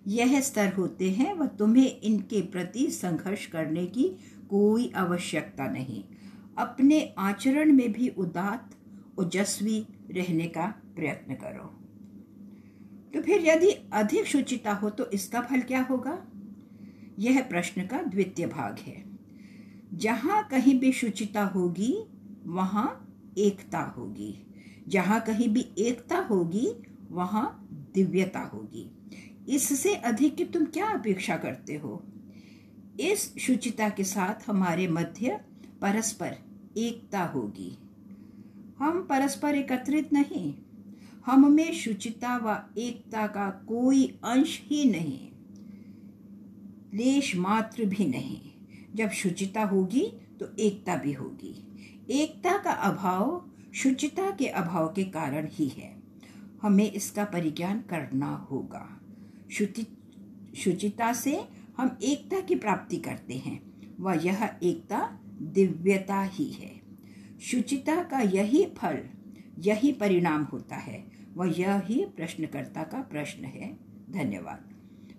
यह 0.08 0.42
स्तर 0.42 0.74
होते 0.74 1.12
हैं 1.12 1.34
व 1.34 1.46
तुम्हें 1.48 2.02
इनके 2.02 2.42
प्रति 2.42 2.92
संघर्ष 2.92 3.46
करने 3.46 3.86
की 3.86 4.04
कोई 4.50 4.92
आवश्यकता 4.96 5.68
नहीं। 5.68 6.04
अपने 6.58 7.16
आचरण 7.18 7.74
में 7.74 7.92
भी 7.92 8.10
उदात 8.10 8.76
ओजस्वी 9.20 9.88
रहने 10.12 10.48
का 10.48 10.66
प्रयत्न 10.96 11.34
करो। 11.34 11.74
तो 13.14 13.22
फिर 13.22 13.48
यदि 13.48 13.70
अधिक 13.94 14.26
शुचिता 14.26 14.74
हो 14.74 14.90
तो 14.90 15.12
इसका 15.12 15.42
फल 15.42 15.60
क्या 15.60 15.82
होगा? 15.82 16.26
यह 17.20 17.42
प्रश्न 17.42 17.86
का 17.86 18.02
द्वितीय 18.02 18.48
भाग 18.48 18.80
है। 18.80 19.04
जहाँ 19.94 20.48
कहीं 20.48 20.80
भी 20.80 20.92
शुचिता 20.92 21.44
होगी, 21.46 22.04
वहाँ 22.46 23.16
एकता 23.38 23.80
होगी। 23.80 24.44
जहाँ 24.88 25.22
कहीं 25.22 25.50
भी 25.50 25.70
एकता 25.78 26.18
होगी, 26.18 26.72
वहाँ 27.12 27.68
दिव्यता 27.96 28.40
होगी। 28.40 28.92
इससे 29.50 29.96
अधिक 29.96 30.36
कि 30.36 30.46
तुम 30.46 30.66
क्या 30.66 30.86
अपेक्षा 30.86 31.38
करते 31.38 31.76
हो? 31.76 32.04
इस 33.00 33.38
शुचिता 33.38 33.90
के 33.90 34.04
साथ 34.04 34.50
हमारे 34.50 34.88
मध्य 34.88 35.42
परस्पर 35.82 36.38
एकता 36.78 37.24
होगी। 37.24 37.78
हम 38.80 39.02
परस्पर 39.02 39.56
एकत्रित 39.56 40.14
नहीं। 40.14 40.56
हम 41.26 41.52
में 41.52 41.74
शुचिता 41.74 42.38
व 42.38 42.80
एकता 42.80 43.28
का 43.28 43.50
कोई 43.50 44.20
अंश 44.24 44.62
ही 44.66 44.92
नहीं। 44.92 45.32
लेश 46.94 47.36
मात्र 47.36 47.86
भी 47.86 48.06
नहीं। 48.06 48.42
जब 48.96 49.10
शुचिता 49.10 49.64
होगी 49.64 50.14
तो 50.40 50.56
एकता 50.60 50.96
भी 50.96 51.14
होगी। 51.14 51.68
एकता 52.10 52.58
का 52.58 52.72
अभाव 52.72 53.50
शुचिता 53.78 54.32
के 54.32 54.48
अभाव 54.48 54.88
के 54.88 55.04
कारण 55.04 55.48
ही 55.52 55.68
है। 55.68 55.98
हमें 56.62 56.92
इसका 56.92 57.24
परिज्ञान 57.26 57.82
करना 57.82 58.36
होगा। 58.36 59.02
शुचि, 59.52 59.98
शुचिता 60.58 61.14
से 61.14 61.44
हम 61.78 61.98
एकता 62.04 62.40
की 62.40 62.56
प्राप्ति 62.56 62.98
करते 62.98 63.34
हैं। 63.34 63.74
व 64.00 64.12
यह 64.12 64.58
एकता 64.64 65.20
दिव्यता 65.42 66.22
ही 66.22 66.52
है। 66.52 66.82
शुचिता 67.42 68.04
का 68.04 68.20
यही 68.20 68.66
फल, 68.66 69.00
यही 69.60 69.92
परिणाम 69.92 70.44
होता 70.44 70.76
है। 70.76 71.06
वह 71.34 71.60
यह 71.60 71.80
प्रश्नकर्ता 71.90 72.84
का 72.84 73.02
प्रश्न 73.02 73.46
है। 73.46 73.78
धन्यवाद। 74.10 74.74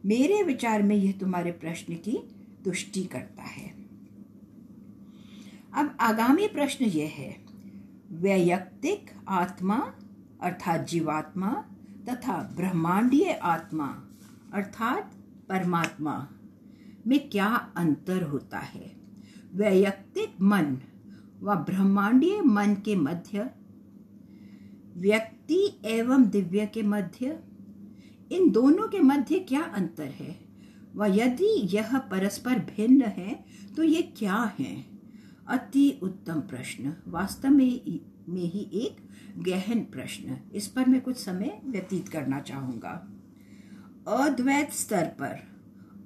मेरे 0.06 0.42
विचार 0.42 0.82
में 0.82 0.96
यह 0.96 1.12
तुम्हारे 1.12 1.52
प्रश्न 1.52 1.94
की 1.94 2.18
तुष्टि 2.64 3.04
करता 3.04 3.42
है। 3.42 3.68
अब 5.74 5.96
आगामी 6.00 6.48
प्रश्न 6.48 6.84
यह 6.84 7.08
है। 7.08 7.47
वैयक्तिक 8.12 9.10
आत्मा 9.28 9.76
अर्थात 10.42 10.86
जीवात्मा 10.86 11.64
तथा 12.08 12.52
ब्रह्मांडीय 12.56 13.32
आत्मा 13.32 13.86
अर्थात 14.52 15.14
परमात्मा 15.48 16.28
में 17.06 17.28
क्या 17.28 17.46
अंतर 17.76 18.22
होता 18.22 18.58
है? 18.58 18.96
वैयक्तिक 19.54 20.42
मन 20.42 20.78
व 21.42 21.54
ब्रह्मांडीय 21.54 22.40
मन 22.40 22.74
के 22.74 22.96
मध्य, 22.96 23.50
व्यक्ति 24.96 25.80
एवं 25.84 26.28
दिव्य 26.28 26.66
के 26.66 26.82
मध्य, 26.82 27.40
इन 28.32 28.50
दोनों 28.50 28.88
के 28.88 29.00
मध्य 29.00 29.38
क्या 29.38 29.62
अंतर 29.62 30.08
है? 30.08 30.40
व 30.96 31.04
यदि 31.04 31.60
यह 31.76 31.98
परस्पर 31.98 32.58
भिन्न 32.58 33.02
है 33.02 33.44
तो 33.76 33.82
ये 33.82 34.02
क्या 34.02 34.52
है? 34.58 34.97
अति 35.48 36.00
उत्तम 36.02 36.40
प्रश्न। 36.40 36.94
वास्तव 37.08 37.48
में 37.48 38.00
में 38.28 38.42
ही 38.42 38.70
एक 38.72 38.96
गहन 39.38 39.80
प्रश्न। 39.80 40.36
इस 40.54 40.68
पर 40.68 40.86
मैं 40.86 41.00
कुछ 41.00 41.16
समय 41.16 41.60
व्यतीत 41.64 42.08
करना 42.08 42.40
चाहूँगा। 42.40 43.08
अद्वैत 44.08 44.72
स्तर 44.72 45.04
पर, 45.04 45.38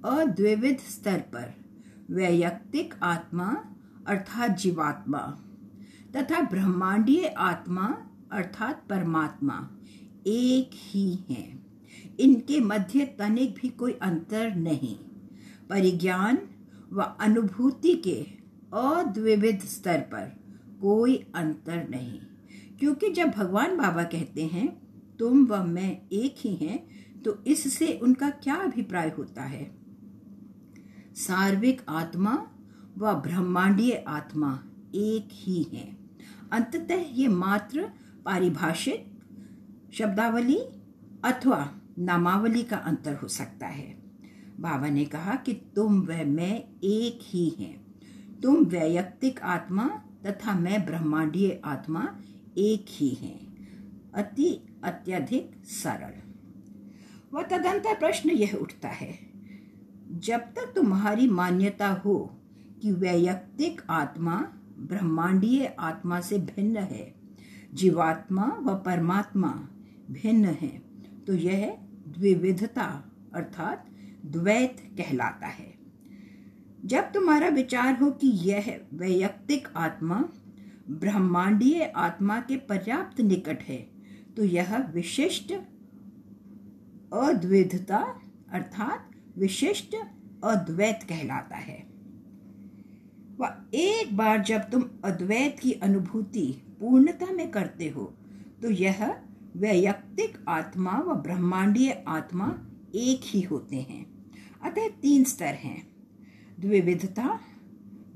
अद्विविध 0.05 0.79
स्तर 0.79 1.19
पर, 1.19 1.55
वैयक्तिक 2.11 2.95
आत्मा 3.03 3.65
अर्थात 4.07 4.51
जीवात्मा 4.51 5.19
तथा 6.17 6.41
ब्रह्मांडीय 6.41 7.27
आत्मा 7.27 7.97
अर्थात 8.33 8.85
परमात्मा 8.91 9.71
एक 10.27 10.71
ही 10.75 11.19
है। 11.31 11.59
इनके 12.21 12.61
मध्य 12.61 13.07
तनिक 13.07 13.55
भी 13.55 13.69
कोई 13.69 13.93
अंतर 13.93 14.55
नहीं। 14.55 14.97
परिज्ञान 15.69 16.39
व 16.93 17.03
अनुभूति 17.03 17.95
के 17.95 18.42
अद्विविध 18.75 19.61
स्तर 19.61 20.01
पर 20.01 20.43
कोई 20.81 21.17
अंतर 21.35 21.89
नहीं। 21.89 22.21
क्योंकि 22.79 23.11
जब 23.11 23.29
भगवान 23.29 23.77
बाबा 23.77 24.03
कहते 24.03 24.47
हैं, 24.47 24.83
तुम 25.19 25.45
व 25.47 25.65
मैं 25.65 26.09
एक 26.13 26.35
ही 26.39 26.55
हैं 26.55 26.89
तो 27.23 27.45
इससे 27.47 27.99
उनका 28.03 28.31
क्या 28.31 28.55
अभिप्राय 28.55 29.15
होता 29.19 29.43
है? 29.43 29.75
सार्विक 31.15 31.83
आत्मा 31.89 32.47
व 32.99 33.13
ब्रह्मांडीय 33.15 34.05
आत्मा 34.09 34.63
एक 34.95 35.29
ही 35.33 35.63
है। 35.63 35.97
अंततः 36.53 37.05
ये 37.13 37.29
मात्र 37.29 37.91
पारिभाषिक, 38.25 39.13
शब्दावली 39.93 40.59
अथवा 41.25 41.75
नामावली 41.99 42.63
का 42.63 42.77
अंतर 42.77 43.15
हो 43.15 43.29
सकता 43.29 43.67
है। 43.67 44.03
बाबा 44.61 44.89
ने 44.89 45.05
कहा 45.05 45.35
कि 45.35 45.53
तुम 45.77 46.01
व 46.01 46.25
मैं 46.27 46.65
एक 46.85 47.19
ही 47.23 47.49
हैं। 47.49 47.82
तुम 48.43 48.65
वैयक्तिक 48.65 49.41
आत्मा 49.41 49.85
तथा 50.27 50.55
मैं 50.55 50.85
ब्रह्मांडीय 50.87 51.61
आत्मा 51.65 52.03
एक 52.59 52.87
ही 52.89 53.09
हैं। 53.11 54.13
अति 54.15 54.49
अत्यधिक 54.85 55.53
सरल। 55.65 56.21
व 57.33 57.43
तदंतर 57.43 57.95
प्रश्न 57.95 58.31
यह 58.31 58.55
उठता 58.55 58.89
है, 58.89 59.19
जब 60.19 60.41
तक 60.55 60.73
तुम्हारी 60.75 61.29
मान्यता 61.29 61.89
हो 62.05 62.19
कि 62.83 62.93
वैयक्तिक 62.93 63.83
आत्मा 63.91 64.37
ब्रह्मांडीय 64.79 65.65
आत्मा 65.81 66.21
से 66.21 66.39
भिन्न 66.39 66.77
है, 66.77 67.15
जीवात्मा 67.75 68.47
व 68.61 68.75
परमात्मा 68.77 69.53
भिन्न 70.11 70.45
है 70.45 70.79
तो 71.27 71.35
यह 71.35 71.77
द्विविधता 72.09 72.89
अर्थात 73.35 73.87
द्वैत 74.27 74.77
कहलाता 74.99 75.47
है। 75.47 75.82
जब 76.83 77.13
तुम्हारा 77.13 77.49
विचार 77.49 77.95
हो 77.95 78.11
कि 78.11 78.29
यह 78.29 78.81
वैयक्तिक 78.93 79.69
आत्मा, 79.77 80.25
ब्रह्मांडीय 80.91 81.93
आत्मा 81.97 82.41
के 82.41 82.57
पर्याप्त 82.57 83.21
निकट 83.21 83.63
है 83.63 83.77
तो 84.37 84.45
यह 84.45 84.77
विशिष्ट 84.95 85.53
अद्विधता 87.13 87.99
अर्थात 88.53 89.11
विशिष्ट 89.39 89.95
अद्वैत 90.45 91.03
कहलाता 91.03 91.57
है। 91.57 91.79
व 93.41 93.49
एक 93.75 94.17
बार 94.17 94.43
जब 94.43 94.71
तुम 94.71 94.85
अद्वैत 95.05 95.59
की 95.61 95.73
अनुभूति 95.73 96.47
पूर्णता 96.81 97.31
में 97.33 97.51
करते 97.51 97.89
हो 97.89 98.05
तो 98.63 98.71
यह 98.71 99.05
वैयक्तिक 99.57 100.45
आत्मा 100.49 100.99
व 100.99 101.15
ब्रह्मांडीय 101.15 102.05
आत्मा 102.09 102.47
एक 102.95 103.21
ही 103.25 103.41
होते 103.41 103.77
हैं। 103.77 104.05
अतः 104.63 104.89
तीन 105.03 105.25
स्तर 105.25 105.55
हैं। 105.55 105.92
द्विविधता, 106.61 107.41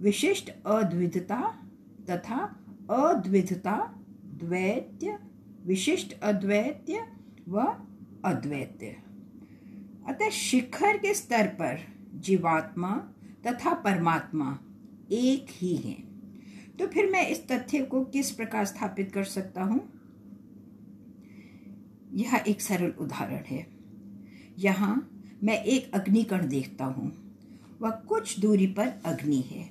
विशिष्ट 0.00 0.52
अद्विधता 0.66 1.68
तथा 2.10 2.64
अद्विधता, 2.90 4.02
द्वैत्य, 4.24 5.18
विशिष्ट 5.66 6.20
अद्वैत्य 6.20 7.06
व 7.48 7.60
अद्वैत्य। 8.24 8.86
अतः 10.08 10.30
शिखर 10.30 10.96
के 10.96 11.14
स्तर 11.14 11.46
पर 11.46 11.78
जीवात्मा 12.14 12.96
तथा 13.46 13.74
परमात्मा 13.74 14.58
एक 15.12 15.46
ही 15.50 15.76
हैं। 15.76 16.06
तो 16.78 16.86
फिर 16.86 17.10
मैं 17.10 17.28
इस 17.28 17.48
तथ्य 17.48 17.82
को 17.82 18.04
किस 18.04 18.30
प्रकार 18.30 18.64
स्थापित 18.64 19.12
कर 19.12 19.24
सकता 19.24 19.62
हूँ? 19.62 19.92
यह 22.12 22.44
एक 22.48 22.60
सरल 22.60 22.90
उदाहरण 22.90 23.44
है। 23.46 23.66
यहाँ 24.58 25.10
मैं 25.44 25.64
एक 25.64 25.94
अग्निकण 25.94 26.48
देखता 26.48 26.84
हूँ। 26.84 27.25
वह 27.80 27.90
कुछ 27.90 28.40
दूरी 28.40 28.66
पर 28.66 28.88
अग्नि 29.04 29.36
है। 29.36 29.70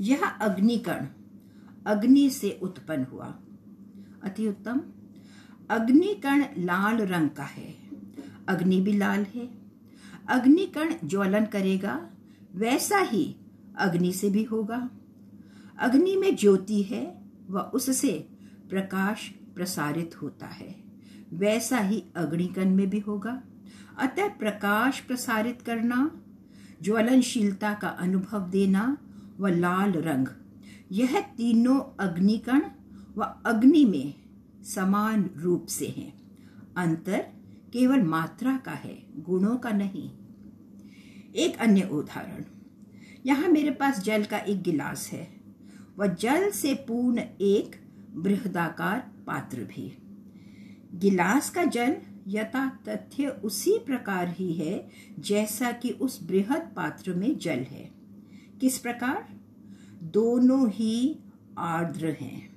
यह 0.00 0.24
अग्निकण 0.24 1.06
अग्नि 1.86 2.30
से 2.30 2.58
उत्पन्न 2.62 3.04
हुआ। 3.04 3.38
अति 4.22 4.48
उत्तम। 4.48 4.80
अग्निकण 5.70 6.44
लाल 6.58 6.96
रंग 6.96 7.30
का 7.30 7.44
है। 7.44 7.74
अग्नि 8.48 8.80
भी 8.80 8.92
लाल 8.92 9.26
है। 9.34 9.48
अग्निकण 10.28 10.94
ज्वलन 11.04 11.44
करेगा। 11.44 12.10
वैसा 12.54 12.98
ही 12.98 13.36
अग्नि 13.76 14.12
से 14.12 14.30
भी 14.30 14.42
होगा। 14.42 14.90
अग्नि 15.78 16.16
में 16.16 16.36
ज्योति 16.36 16.82
है 16.82 17.22
व 17.50 17.58
उससे 17.58 18.28
प्रकाश 18.70 19.28
प्रसारित 19.28 20.22
होता 20.22 20.46
है। 20.46 20.84
वैसा 21.32 21.78
ही 21.78 22.04
अग्निकण 22.16 22.70
में 22.70 22.90
भी 22.90 22.98
होगा। 22.98 23.42
अतः 23.98 24.28
प्रकाश 24.28 25.00
प्रसारित 25.00 25.62
करना 25.62 26.22
ज्वलनशीलता 26.82 27.74
का 27.74 27.88
अनुभव 27.88 28.50
देना 28.50 28.98
व 29.40 29.46
लाल 29.46 29.92
रंग। 29.92 30.28
यह 30.92 31.20
तीनों 31.20 31.80
अग्निकण 31.80 32.60
व 33.16 33.22
अग्नि 33.46 33.84
में 33.84 34.14
समान 34.64 35.30
रूप 35.36 35.66
से 35.66 35.86
हैं। 35.86 36.20
अंतर 36.76 37.18
केवल 37.72 38.02
मात्रा 38.02 38.56
का 38.56 38.72
है, 38.72 39.06
गुणों 39.16 39.56
का 39.56 39.70
नहीं। 39.70 40.10
एक 41.36 41.58
अन्य 41.58 41.88
उदाहरण। 41.92 42.44
यहाँ 43.26 43.48
मेरे 43.48 43.70
पास 43.70 44.00
जल 44.00 44.24
का 44.24 44.38
एक 44.38 44.62
गिलास 44.62 45.10
है। 45.12 45.40
वह 45.98 46.06
जल 46.06 46.50
से 46.50 46.74
पूर्ण 46.74 47.18
एक 47.40 47.76
बृहदाकार 48.14 49.12
पात्र 49.26 49.58
भी। 49.60 49.98
गिलास 50.94 51.50
का 51.50 51.64
जल 51.64 51.96
यथा 52.26 52.68
तथ्य 52.88 53.28
उसी 53.28 53.78
प्रकार 53.78 54.28
ही 54.28 54.52
है 54.52 54.88
जैसा 55.18 55.72
कि 55.72 55.90
उस 55.90 56.22
बृहद 56.22 56.72
पात्र 56.76 57.14
में 57.14 57.38
जल 57.38 57.58
है। 57.58 57.90
किस 58.60 58.78
प्रकार? 58.78 59.28
दोनों 60.02 60.70
ही 60.70 61.18
आर्द्र 61.58 62.10
हैं। 62.10 62.56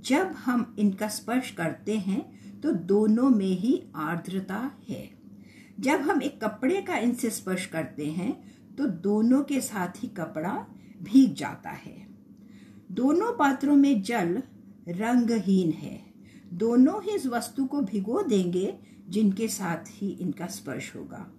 जब 0.00 0.32
हम 0.36 0.76
इनका 0.78 1.08
स्पर्श 1.08 1.50
करते 1.50 1.98
हैं 1.98 2.60
तो 2.60 2.72
दोनों 2.72 3.30
में 3.30 3.58
ही 3.58 3.82
आर्द्रता 3.96 4.70
है। 4.88 5.10
जब 5.80 6.00
हम 6.00 6.22
एक 6.22 6.40
कपड़े 6.44 6.82
का 6.82 6.96
इनसे 6.96 7.30
स्पर्श 7.30 7.66
करते 7.66 8.06
हैं 8.06 8.32
तो 8.76 8.86
दोनों 8.86 9.42
के 9.42 9.60
साथ 9.60 10.02
ही 10.02 10.08
कपड़ा 10.08 10.66
भीग 11.02 11.34
जाता 11.34 11.70
है। 11.70 12.06
दोनों 12.92 13.32
पात्रों 13.32 13.76
में 13.76 14.02
जल 14.02 14.42
रंगहीन 14.88 15.72
है। 15.72 16.07
दोनों 16.52 17.02
ही 17.02 17.10
इस 17.10 17.26
वस्तु 17.26 17.64
को 17.64 17.80
भिगो 17.80 18.22
देंगे, 18.22 18.78
जिनके 19.08 19.48
साथ 19.48 19.84
ही 19.88 20.08
इनका 20.08 20.46
स्पर्श 20.46 20.96
होगा। 20.96 21.32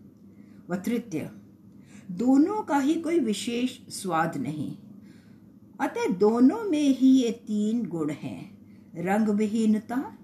व 0.69 0.75
तृतीय 0.75 1.31
दोनों 2.11 2.63
का 2.63 2.77
ही 2.77 2.93
कोई 2.93 3.19
विशेष 3.19 3.79
स्वाद 3.89 4.37
नहीं। 4.37 4.77
अतः 5.81 6.07
दोनों 6.07 6.63
में 6.63 6.97
ही 6.97 7.23
ये 7.23 7.31
तीन 7.31 7.85
गुण 7.85 8.09
हैं 8.09 8.57
रंग 8.95 9.27
विहीनता 9.27 10.17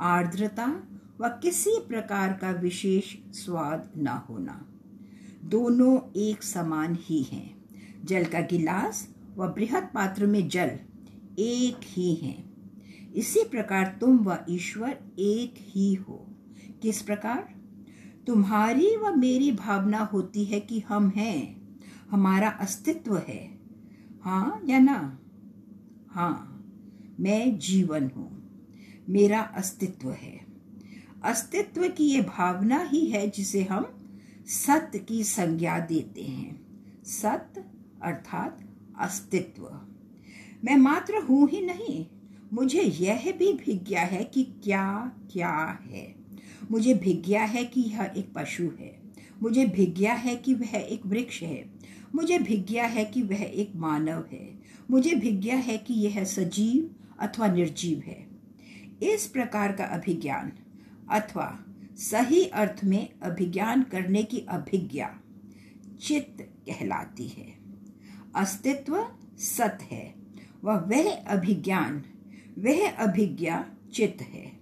आर्द्रता 0.00 0.82
व 1.20 1.28
किसी 1.28 1.80
प्रकार 1.88 2.32
का 2.32 2.50
विशेष 2.50 3.16
स्वाद 3.32 3.92
न 3.96 4.08
होना। 4.08 4.68
दोनों 5.44 6.12
एक 6.16 6.42
समान 6.42 6.98
ही 7.00 7.22
हैं। 7.22 7.64
जल 8.04 8.24
का 8.24 8.40
गिलास 8.40 9.14
व 9.36 9.46
बृहद 9.48 9.82
पात्र 9.94 10.26
में 10.26 10.48
जल 10.48 10.78
एक 11.38 11.76
ही 11.84 12.14
हैं। 12.14 12.51
इसी 13.14 13.44
प्रकार 13.44 13.96
तुम 14.00 14.18
व 14.18 14.38
ईश्वर 14.48 14.98
एक 15.18 15.54
ही 15.58 15.94
हो। 15.94 16.26
किस 16.82 17.02
प्रकार? 17.02 17.54
तुम्हारी 18.26 18.96
व 18.96 19.14
मेरी 19.16 19.50
भावना 19.52 19.98
होती 20.04 20.44
है 20.44 20.60
कि 20.60 20.80
हम 20.80 21.08
हैं, 21.08 21.56
हमारा 22.10 22.48
अस्तित्व 22.50 23.16
है। 23.18 23.40
हाँ 24.22 24.60
या 24.66 24.78
ना? 24.78 25.18
हाँ 26.10 26.48
मैं 27.20 27.58
जीवन 27.58 28.10
हूँ, 28.16 28.30
मेरा 29.08 29.40
अस्तित्व 29.40 30.10
है। 30.10 30.46
अस्तित्व 31.24 31.88
की 31.88 32.04
ये 32.04 32.20
भावना 32.20 32.82
ही 32.82 33.04
है 33.06 33.28
जिसे 33.30 33.62
हम 33.62 33.86
सत्य 34.46 34.98
की 34.98 35.22
संज्ञा 35.24 35.78
देते 35.78 36.22
हैं। 36.22 36.60
सत्य 37.04 37.64
अर्थात 38.02 38.58
अस्तित्व। 39.00 39.68
मैं 40.64 40.76
मात्र 40.76 41.22
हूँ 41.22 41.48
ही 41.48 41.60
नहीं 41.66 42.04
मुझे 42.52 42.82
यह 42.82 43.32
भी 43.38 43.52
भिज्ञा 43.52 44.00
है 44.00 44.24
कि 44.24 44.42
क्या 44.64 45.12
क्या 45.32 45.80
है। 45.90 46.14
मुझे 46.70 46.94
भिज्ञा 46.94 47.44
है 47.44 47.64
कि 47.64 47.80
यह 47.80 48.12
एक 48.16 48.32
पशु 48.32 48.70
है। 48.80 49.02
मुझे 49.42 49.66
भिज्ञा 49.66 50.14
है 50.14 50.36
कि 50.36 50.54
वह 50.54 50.74
एक 50.74 51.06
वृक्ष 51.06 51.42
है। 51.42 51.70
मुझे 52.14 52.38
भिज्ञा 52.38 52.84
है 52.84 53.04
कि 53.04 53.22
वह 53.22 53.42
एक 53.42 53.72
मानव 53.76 54.24
है। 54.32 54.58
मुझे 54.90 55.14
भिज्ञा 55.14 55.56
है 55.56 55.78
कि 55.78 55.94
यह 55.94 56.24
सजीव 56.24 56.94
अथवा 57.20 57.48
निर्जीव 57.48 57.98
है। 57.98 58.26
इस 59.02 59.26
प्रकार 59.26 59.72
का 59.72 59.84
अभिज्ञान 59.84 60.52
अथवा 61.10 61.64
सही 61.96 62.44
अर्थ 62.44 62.84
में 62.84 63.08
अभिज्ञान 63.22 63.82
करने 63.82 64.22
की 64.22 64.38
अभिज्ञा 64.38 65.20
चित्त 66.00 66.42
कहलाती 66.42 67.28
है। 67.28 67.54
अस्तित्व 68.36 69.08
सत 69.38 69.78
है। 69.82 70.14
वह 70.64 70.76
वह 70.76 71.16
अभिज्ञान 71.16 72.02
वह 72.58 72.90
अभिज्ञा 72.90 73.70
चित्त 73.92 74.22
है। 74.22 74.52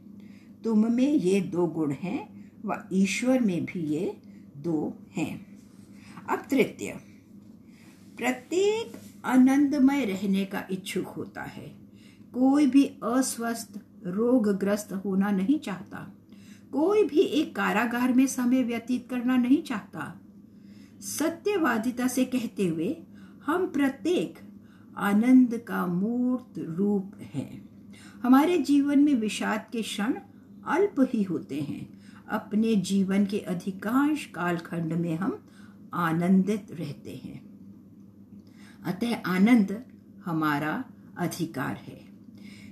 तुम 0.64 0.92
में 0.92 1.12
ये 1.12 1.40
दो 1.40 1.66
गुण 1.66 1.92
हैं 1.92 2.52
व 2.64 2.84
ईश्वर 2.92 3.40
में 3.40 3.64
भी 3.64 3.80
ये 3.80 4.18
दो 4.56 4.94
हैं। 5.12 5.46
अब 6.28 6.38
तृतीय। 6.50 6.92
प्रत्येक 8.16 8.92
आनंदमय 9.24 10.04
रहने 10.04 10.44
का 10.44 10.66
इच्छुक 10.70 11.06
होता 11.06 11.42
है। 11.42 11.68
कोई 12.34 12.66
भी 12.66 12.84
अस्वस्थ, 12.84 13.80
रोगग्रस्त 14.06 14.92
होना 14.92 15.30
नहीं 15.30 15.58
चाहता। 15.58 16.14
कोई 16.72 17.04
भी 17.04 17.20
एक 17.20 17.56
कारागार 17.56 18.12
में 18.12 18.26
समय 18.26 18.62
व्यतीत 18.62 19.10
करना 19.10 19.36
नहीं 19.36 19.62
चाहता। 19.62 20.20
सत्यवादिता 21.00 22.08
से 22.08 22.24
कहते 22.24 22.66
हुए 22.66 22.96
हम 23.46 23.66
प्रत्येक 23.66 24.38
आनंद 24.96 25.58
का 25.58 25.86
मूर्त 25.86 26.58
रूप 26.58 27.12
है। 27.20 27.69
हमारे 28.22 28.58
जीवन 28.58 28.98
में 28.98 29.14
विषाद 29.14 29.66
के 29.72 29.82
क्षण 29.82 30.14
अल्प 30.66 31.10
ही 31.14 31.22
होते 31.22 31.60
हैं। 31.60 32.00
अपने 32.28 32.76
जीवन 32.76 33.26
के 33.26 33.38
अधिकांश 33.38 34.26
कालखंड 34.26 34.92
में 34.92 35.16
हम 35.16 35.44
आनंदित 35.94 36.66
रहते 36.70 37.20
हैं। 37.24 37.50
अतः 38.84 39.22
आनंद 39.26 39.84
हमारा 40.24 40.84
अधिकार 41.18 41.76
है। 41.76 42.00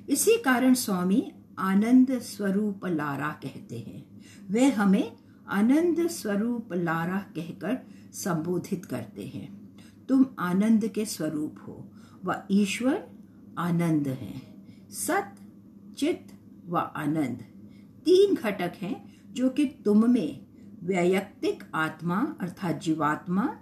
इसी 0.08 0.36
कारण 0.36 0.74
स्वामी 0.74 1.32
आनंद 1.58 2.18
स्वरूप 2.18 2.86
लारा 2.86 3.28
कहते 3.28 3.78
हैं। 3.78 4.22
वे 4.50 4.70
हमें 4.70 5.12
आनंद 5.48 6.06
स्वरूप 6.06 6.72
लारा 6.72 7.18
कहकर 7.18 7.78
संबोधित 8.12 8.84
करते 8.84 9.26
हैं। 9.26 9.76
तुम 10.08 10.26
आनंद 10.38 10.88
के 10.88 11.04
स्वरूप 11.04 11.56
हो 11.68 11.90
व 12.24 12.34
ईश्वर 12.50 13.08
आनंद 13.58 14.08
है। 14.08 14.42
सत 14.90 15.37
चित 15.98 16.26
व 16.66 16.76
आनंद। 16.76 17.42
तीन 18.04 18.34
घटक 18.34 18.72
हैं 18.82 18.96
जो 19.32 19.48
कि 19.48 19.64
तुम 19.84 20.10
में 20.10 20.46
वैयक्तिक 20.82 21.64
आत्मा 21.74 22.36
अर्थात 22.40 22.80
जीवात्मा 22.80 23.58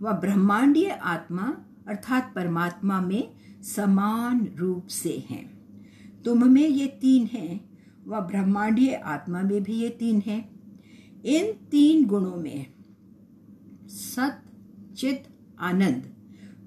व 0.00 0.12
ब्रह्मांडीय 0.12 0.90
आत्मा 0.90 1.56
अर्थात 1.88 2.32
परमात्मा 2.34 3.00
में 3.00 3.30
समान 3.62 4.46
रूप 4.56 4.86
से 4.86 5.24
हैं। 5.30 5.44
तुम 6.24 6.44
में 6.48 6.68
ये 6.68 6.86
तीन 6.86 7.26
हैं 7.26 7.70
व 8.06 8.20
ब्रह्मांडीय 8.20 8.94
आत्मा 8.94 9.42
में 9.42 9.62
भी 9.62 9.72
ये 9.72 9.88
तीन 9.88 10.22
हैं। 10.26 10.40
इन 11.24 11.52
तीन 11.70 12.04
गुणों 12.06 12.36
में 12.36 12.66
सत, 13.88 14.42
चित, 14.96 15.24
आनंद 15.60 16.14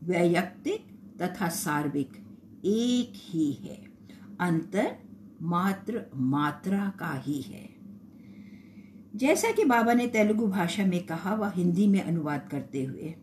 वैयक्तिक 0.04 0.88
तथा 1.22 1.48
सार्विक 1.50 2.12
एक 2.66 3.14
ही 3.16 3.52
है। 3.52 3.80
अंतर 4.40 4.96
मात्र 5.41 6.01
मात्रा 6.15 6.91
का 6.99 7.13
ही 7.17 7.41
है। 7.41 7.67
जैसा 9.15 9.51
कि 9.51 9.65
बाबा 9.65 9.93
ने 9.93 10.08
तेलुगु 10.08 10.47
भाषा 10.47 10.86
में 10.86 11.06
कहा, 11.06 11.34
वह 11.36 11.51
हिंदी 11.51 11.88
में 11.88 12.01
अनुवाद 12.01 12.47
करते 12.51 12.84
हुए, 12.86 13.13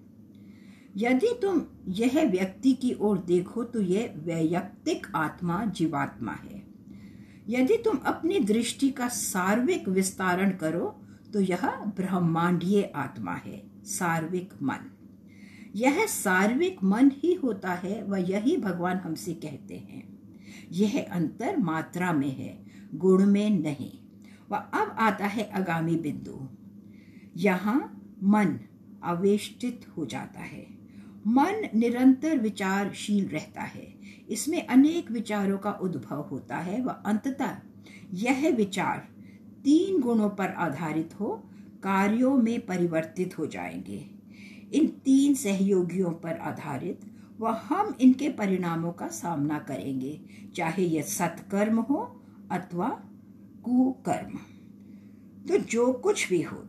यदि 0.96 1.32
तुम 1.42 1.62
यह 1.88 2.22
व्यक्ति 2.30 2.72
की 2.72 2.92
ओर 3.00 3.18
देखो 3.18 3.64
तो 3.64 3.80
यह 3.80 4.14
वैयक्तिक 4.16 5.06
आत्मा 5.14 5.64
जीवात्मा 5.66 6.32
है। 6.32 6.62
यदि 7.48 7.76
तुम 7.76 7.96
अपनी 8.06 8.38
दृष्टि 8.40 8.90
का 8.90 9.08
सार्विक 9.08 9.88
विस्तारण 9.88 10.50
करो 10.50 10.88
तो 11.32 11.40
यह 11.40 11.68
ब्रह्मांडीय 11.96 12.82
आत्मा 12.96 13.34
है, 13.34 13.62
सार्विक 13.86 14.52
मन। 14.62 14.90
यह 15.76 16.06
सार्विक 16.06 16.84
मन 16.84 17.10
ही 17.14 17.32
होता 17.34 17.72
है 17.74 18.02
व 18.04 18.16
यही 18.16 18.56
भगवान 18.56 18.96
हमसे 18.96 19.34
कहते 19.34 19.76
हैं। 19.76 20.17
यह 20.72 21.06
अंतर 21.10 21.56
मात्रा 21.56 22.12
में 22.12 22.36
है, 22.36 22.64
गुण 22.94 23.26
में 23.26 23.50
नहीं। 23.50 23.92
व 24.50 24.54
अब 24.54 24.96
आता 24.98 25.26
है 25.26 25.50
आगामी 25.50 25.96
बिंदु। 25.96 26.48
यहाँ 27.36 28.02
मन 28.22 28.60
आवेष्टित 29.04 29.86
हो 29.96 30.06
जाता 30.06 30.40
है। 30.40 30.66
मन 31.26 31.68
निरंतर 31.74 32.38
विचारशील 32.38 33.28
रहता 33.28 33.62
है। 33.62 33.94
इसमें 34.30 34.66
अनेक 34.66 35.10
विचारों 35.10 35.58
का 35.58 35.70
उद्भव 35.70 36.20
होता 36.20 36.56
है 36.56 36.84
व 36.84 36.88
अंततः 36.88 37.56
यह 38.14 38.54
विचार 38.56 39.08
तीन 39.64 40.00
गुणों 40.00 40.30
पर 40.30 40.48
आधारित 40.48 41.20
हो, 41.20 41.50
कार्यों 41.82 42.36
में 42.36 42.66
परिवर्तित 42.66 43.38
हो 43.38 43.46
जाएँगे। 43.46 44.10
इन 44.72 44.86
तीन 44.86 45.34
सहयोगियों 45.34 46.10
पर 46.10 46.36
आधारित 46.36 47.00
व 47.38 47.48
हम 47.64 47.94
इनके 48.00 48.28
परिणामों 48.28 48.92
का 48.92 49.08
सामना 49.08 49.58
करेंगे, 49.58 50.20
चाहे 50.54 50.84
यह 50.84 51.02
सत्कर्म 51.02 51.78
हो 51.80 51.98
अथवा 52.50 52.88
कुकर्म। 53.64 54.38
तो 55.48 55.58
जो 55.66 55.92
कुछ 55.94 56.28
भी 56.28 56.42
हो, 56.42 56.64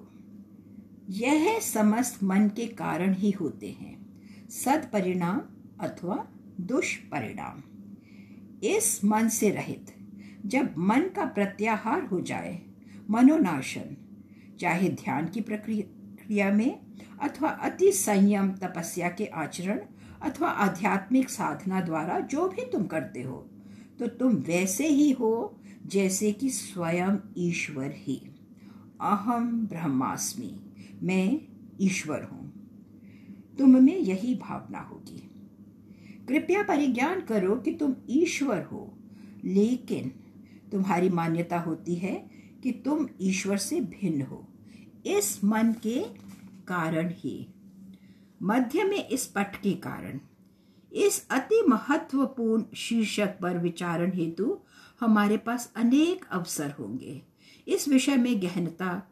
यह 1.12 1.60
समस्त 1.60 2.24
मन 2.24 2.48
के 2.50 2.66
कारण 2.76 3.14
ही 3.14 3.32
होते 3.32 3.70
हैं 3.72 3.98
सद 4.50 4.90
परिणाम 4.94 5.42
अथवा 5.80 6.26
दुष्परिणाम। 6.62 7.62
इस 8.68 9.04
मन 9.06 9.30
से 9.30 9.50
रहित, 9.50 9.94
जब 10.46 10.78
मन 10.78 11.10
का 11.16 11.26
प्रत्याहार 11.26 12.06
हो 12.06 12.20
जाए, 12.22 12.60
मनोनाशन, 13.10 13.96
चाहे 14.60 14.90
ध्यान 14.90 15.28
की 15.28 15.42
प्रक्रिया 15.42 16.52
में 16.52 16.80
अथवा 17.22 17.50
अति 17.50 17.92
संयम 17.92 18.52
तपस्या 18.54 19.10
के 19.10 19.26
आचरण 19.26 19.80
अथवा 20.22 20.50
आध्यात्मिक 20.50 21.30
साधना 21.30 21.82
द्वारा 21.82 22.20
जो 22.20 22.48
भी 22.48 22.66
तुम 22.72 22.86
करते 22.86 23.22
हो 23.22 23.50
तो 24.00 24.08
तुम 24.08 24.34
वैसे 24.34 24.88
ही 24.88 25.12
हो 25.12 25.60
जैसे 25.86 26.32
कि 26.32 26.50
स्वयं 26.50 27.18
ईश्वर 27.38 27.92
ही। 27.96 28.22
अहम 29.02 29.68
ब्रह्मास्मि, 29.68 30.60
मैं 31.04 31.40
ईश्वर 31.82 32.24
हूँ। 32.24 32.52
तुम 33.58 33.78
में 33.84 33.98
यही 33.98 34.36
भावना 34.36 34.80
होगी। 34.80 35.30
कृपया 36.28 36.64
परिज्ञान 36.64 37.22
करो 37.22 37.56
कि 37.56 37.72
तुम 37.72 37.96
ईश्वर 38.10 38.62
हो, 38.64 38.98
लेकिन 39.46 40.12
तुम्हारी 40.72 41.10
मान्यता 41.10 41.60
होती 41.60 41.96
है 41.96 42.16
कि 42.64 42.72
तुम 42.72 43.08
ईश्वर 43.22 43.58
से 43.58 43.82
भिन्न 43.82 44.22
हो, 44.22 44.48
इस 45.06 45.44
मन 45.44 45.74
के 45.84 46.04
कारण 46.68 47.12
ही। 47.16 47.48
मध्य 48.44 48.84
में 48.84 49.08
इस 49.08 49.26
पट 49.26 49.62
के 49.62 49.72
कारण। 49.72 50.20
इस 50.94 51.28
अति 51.30 51.66
महत्वपूर्ण 51.68 52.64
शीर्षक 52.76 53.40
पर 53.42 53.58
विचारण 53.58 54.12
हेतु 54.14 54.60
हमारे 55.00 55.38
पास 55.38 55.74
अनेक 55.76 56.26
अवसर 56.32 56.72
होंगे। 56.72 57.22
इस 57.68 57.88
विषय 57.88 58.16
में 58.16 58.42
गहनता 58.42 59.04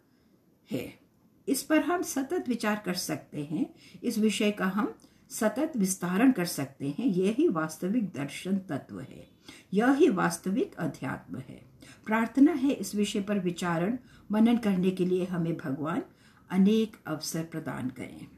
है। 0.71 0.99
इस 1.47 1.63
पर 1.63 1.81
हम 1.81 2.01
सतत 2.01 2.45
विचार 2.47 2.83
कर 2.85 2.93
सकते 2.93 3.43
हैं। 3.43 3.75
इस 4.03 4.17
विषय 4.17 4.51
का 4.51 4.65
हम 4.65 4.95
सतत 5.29 5.71
विस्तारण 5.77 6.31
कर 6.31 6.45
सकते 6.45 6.89
हैं। 6.89 7.05
यही 7.05 7.47
वास्तविक 7.47 8.05
दर्शन 8.05 8.57
तत्व 8.57 8.99
है। 8.99 9.27
यह 9.73 10.11
वास्तविक 10.11 10.75
अध्यात्म 10.75 11.37
है। 11.37 11.65
प्रार्थना 12.05 12.51
है 12.51 12.71
इस 12.71 12.95
विषय 12.95 13.21
पर 13.21 13.39
विचारण, 13.39 13.97
मनन 14.31 14.57
करने 14.57 14.91
के 14.91 15.05
लिए 15.05 15.25
हमें 15.25 15.57
भगवान 15.57 16.01
अनेक 16.49 16.97
अवसर 17.07 17.43
प्रदान 17.43 17.89
करें। 17.89 18.36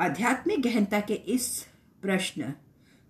आध्यात्मिक 0.00 0.60
गहनता 0.62 1.00
के 1.00 1.14
इस 1.14 1.66
प्रश्न 2.02 2.52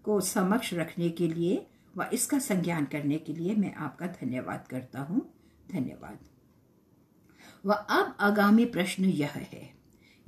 को 0.04 0.20
समक्ष 0.20 0.74
रखने 0.74 1.10
के 1.10 1.28
लिए 1.28 1.66
व 1.96 2.02
इसका 2.12 2.38
संज्ञान 2.38 2.84
करने 2.84 3.18
के 3.18 3.32
लिए 3.32 3.54
मैं 3.54 3.74
आपका 3.74 4.06
धन्यवाद 4.06 4.66
करता 4.70 5.00
हूँ। 5.00 5.20
धन्यवाद। 5.72 6.18
व 7.66 7.72
अब 7.72 8.16
आगामी 8.20 8.64
प्रश्न 8.64 9.04
यह 9.04 9.30
है। 9.30 9.74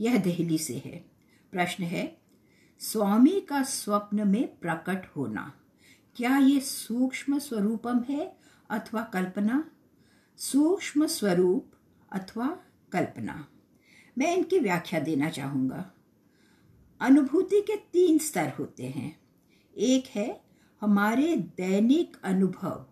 यह 0.00 0.18
दहली 0.18 0.58
से 0.58 0.82
है। 0.84 1.04
प्रश्न 1.52 1.84
है, 1.84 2.16
स्वामी 2.78 3.40
का 3.40 3.62
स्वप्न 3.62 4.28
में 4.28 4.58
प्रकट 4.58 5.06
होना, 5.16 5.52
क्या 6.16 6.36
ये 6.38 6.60
सूक्ष्म 6.60 7.38
स्वरूपम 7.38 8.02
है 8.08 8.36
अथवा 8.70 9.02
कल्पना? 9.02 9.64
सूक्ष्म 10.36 11.06
स्वरूप 11.06 11.72
अथवा 12.12 12.46
कल्पना। 12.92 13.46
मैं 14.18 14.36
इनकी 14.36 14.58
व्याख्या 14.58 15.00
देना 15.00 15.30
चाहूँगा। 15.30 15.90
अनुभूति 17.00 17.60
के 17.60 17.76
तीन 17.76 18.18
स्तर 18.18 18.52
होते 18.58 18.86
हैं। 18.86 19.20
एक 19.76 20.06
है 20.06 20.40
हमारे 20.80 21.36
दैनिक 21.36 22.16
अनुभव, 22.24 22.86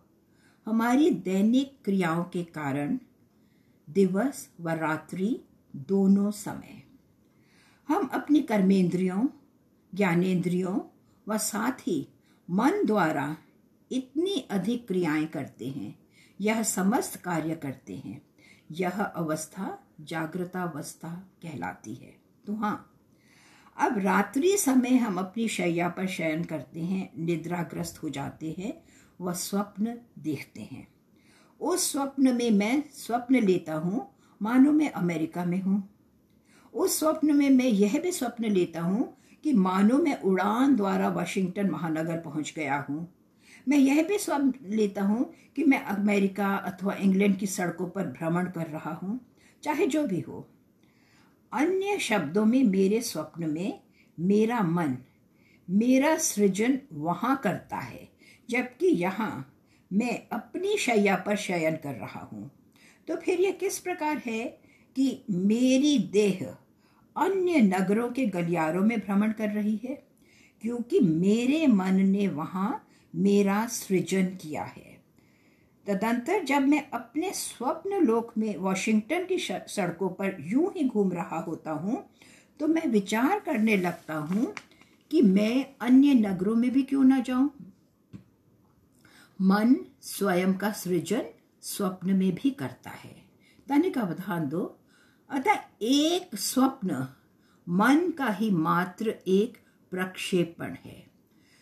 हमारी 0.67 1.11
दैनिक 1.11 1.79
क्रियाओं 1.85 2.25
के 2.25 2.45
कारण, 2.45 2.99
दिवस 3.91 4.51
व 4.61 4.71
रात्रि 4.71 5.41
दोनों 5.77 6.31
समय। 6.31 6.83
हम 7.89 8.07
अपनी 8.07 8.43
कर्मेंद्रियों 8.43 9.29
ज्ञानेन्द्रियों 9.95 10.81
व 11.29 11.39
साथ 11.39 11.73
ही 11.73 12.09
मन 12.51 12.85
द्वारा 12.87 13.37
इतनी 13.93 14.49
अधिक 14.51 14.87
क्रियाएँ 14.89 15.27
करते 15.27 15.69
हैं, 15.69 15.99
यह 16.41 16.63
समस्त 16.63 17.17
कार्य 17.17 17.55
करते 17.55 17.97
हैं। 17.97 18.29
यह 18.71 19.03
अवस्था 19.03 19.87
जागृतावस्था 20.01 21.31
कहलाती 21.43 21.95
है। 21.95 22.17
तो 22.47 22.55
हाँ 22.55 22.88
अब 23.79 23.99
रात्रि 23.99 24.57
समय 24.57 24.89
हम 24.89 25.19
अपनी 25.19 25.49
शैया 25.49 25.89
पर 25.89 26.07
शयन 26.07 26.45
करते 26.45 26.81
हैं, 26.81 27.11
निद्राग्रस्त 27.19 28.03
हो 28.03 28.09
जाते 28.09 28.55
हैं, 28.59 28.73
वह 29.21 29.33
स्वप्न 29.33 29.99
देखते 30.19 30.61
हैं। 30.61 30.87
उस 31.61 31.93
स्वप्न 31.93 32.35
में 32.37 32.51
मैं 32.51 32.83
स्वप्न 32.93 33.43
लेता 33.43 33.75
हूँ, 33.75 34.07
मानो 34.43 34.73
मैं 34.73 34.91
अमेरिका 34.91 35.45
में 35.45 35.61
हूँ। 35.63 35.89
उस 36.75 36.99
स्वप्न 36.99 37.37
में 37.37 37.51
मैं 37.51 37.65
यह 37.65 37.99
भी 38.01 38.13
स्वप्न 38.13 38.45
लेता 38.45 38.81
हूँ 38.81 39.17
कि 39.45 39.53
मानो 39.53 39.99
मैं 39.99 40.21
उड़ान 40.21 40.77
द्वारा 40.77 41.09
वाशिंगटन 41.09 41.71
महानगर 41.71 42.21
पहुँच 42.21 42.53
गया 42.57 42.87
हूँ। 42.89 43.09
मैं 43.69 43.79
यह 43.79 44.03
भी 44.03 44.19
स्वप्न 44.19 44.53
लेता 44.65 45.03
हूँ 45.03 45.33
कि 45.57 45.65
मैं 45.65 45.83
अमेरिका 45.85 46.55
अथवा 46.57 46.95
इंग्लैंड 46.95 47.39
की 47.39 47.47
सड़कों 47.47 47.89
पर 47.89 48.07
भ्रमण 48.07 48.47
कर 48.47 48.67
रहा 48.67 48.93
हूँ, 48.93 49.21
चाहे 49.63 49.87
जो 49.87 50.07
भी 50.07 50.21
हो। 50.21 50.49
अन्य 51.53 51.99
शब्दों 51.99 52.45
में 52.45 52.65
मेरे 52.65 53.01
स्वप्न 53.01 53.51
में 53.51 53.81
मेरा 54.21 54.63
मन, 54.63 54.97
मेरा 55.71 56.17
सृजन 56.17 56.79
वहाँ 56.93 57.41
करता 57.45 57.77
है, 57.77 58.09
जबकि 58.51 58.87
यहाँ 58.87 59.55
मैं 59.93 60.23
अपनी 60.33 60.77
शैया 60.77 61.17
पर 61.17 61.37
शयन 61.37 61.77
कर 61.77 61.95
रहा 61.95 62.21
हूँ। 62.21 62.51
तो 63.09 63.17
फिर 63.17 63.41
यह 63.41 63.51
किस 63.51 63.79
प्रकार 63.79 64.23
है 64.27 64.45
कि 64.97 65.23
मेरी 65.31 65.99
देह 65.99 66.57
अन्य 67.17 67.57
नगरों 67.57 68.11
के 68.11 68.27
गलियारों 68.27 68.85
में 68.85 68.99
भ्रमण 69.01 69.33
कर 69.33 69.49
रही 69.49 69.81
है? 69.85 70.03
क्योंकि 70.63 71.01
मेरे 71.01 71.67
मन 71.67 71.95
ने 71.95 72.29
वहाँ 72.29 72.89
मेरा 73.15 73.67
सृजन 73.67 74.25
किया 74.27 74.63
है। 74.63 74.88
तदंतर 75.89 76.45
जब 76.45 76.63
मैं 76.63 76.91
अपने 76.91 77.33
स्वप्न 77.33 77.91
लोक 77.91 78.33
में 78.39 78.57
वॉशिंगटन 78.57 79.25
की 79.25 79.39
सड़कों 79.69 80.09
पर 80.09 80.37
यूँ 80.41 80.73
ही 80.77 80.89
घूम 80.89 81.13
रहा 81.13 81.39
होता 81.39 81.71
हूँ 81.71 82.11
तो 82.61 82.67
मैं 82.67 82.87
विचार 82.87 83.39
करने 83.39 83.77
लगता 83.77 84.15
हूँ 84.15 84.55
कि 85.11 85.23
मैं 85.23 85.67
अन्य 85.81 86.15
नगरों 86.15 86.55
में 86.55 86.71
भी 86.71 86.83
क्यों 86.83 87.05
ना 87.05 87.21
जाऊँ। 87.21 87.51
मन 89.41 89.77
स्वयं 90.03 90.55
का 90.55 90.73
सृजन 90.73 91.23
स्वप्न 91.63 92.11
में 92.11 92.35
भी 92.35 92.51
करता 92.51 92.91
है। 92.91 93.25
तनिक 93.69 93.99
अवधान 93.99 94.49
दो। 94.49 94.79
अतः 95.31 95.59
एक 95.83 96.37
स्वप्न 96.37 97.09
मन 97.69 98.11
का 98.11 98.29
ही 98.29 98.51
मात्र 98.51 99.15
एक 99.29 99.59
प्रक्षेपण 99.91 100.77
है। 100.85 101.08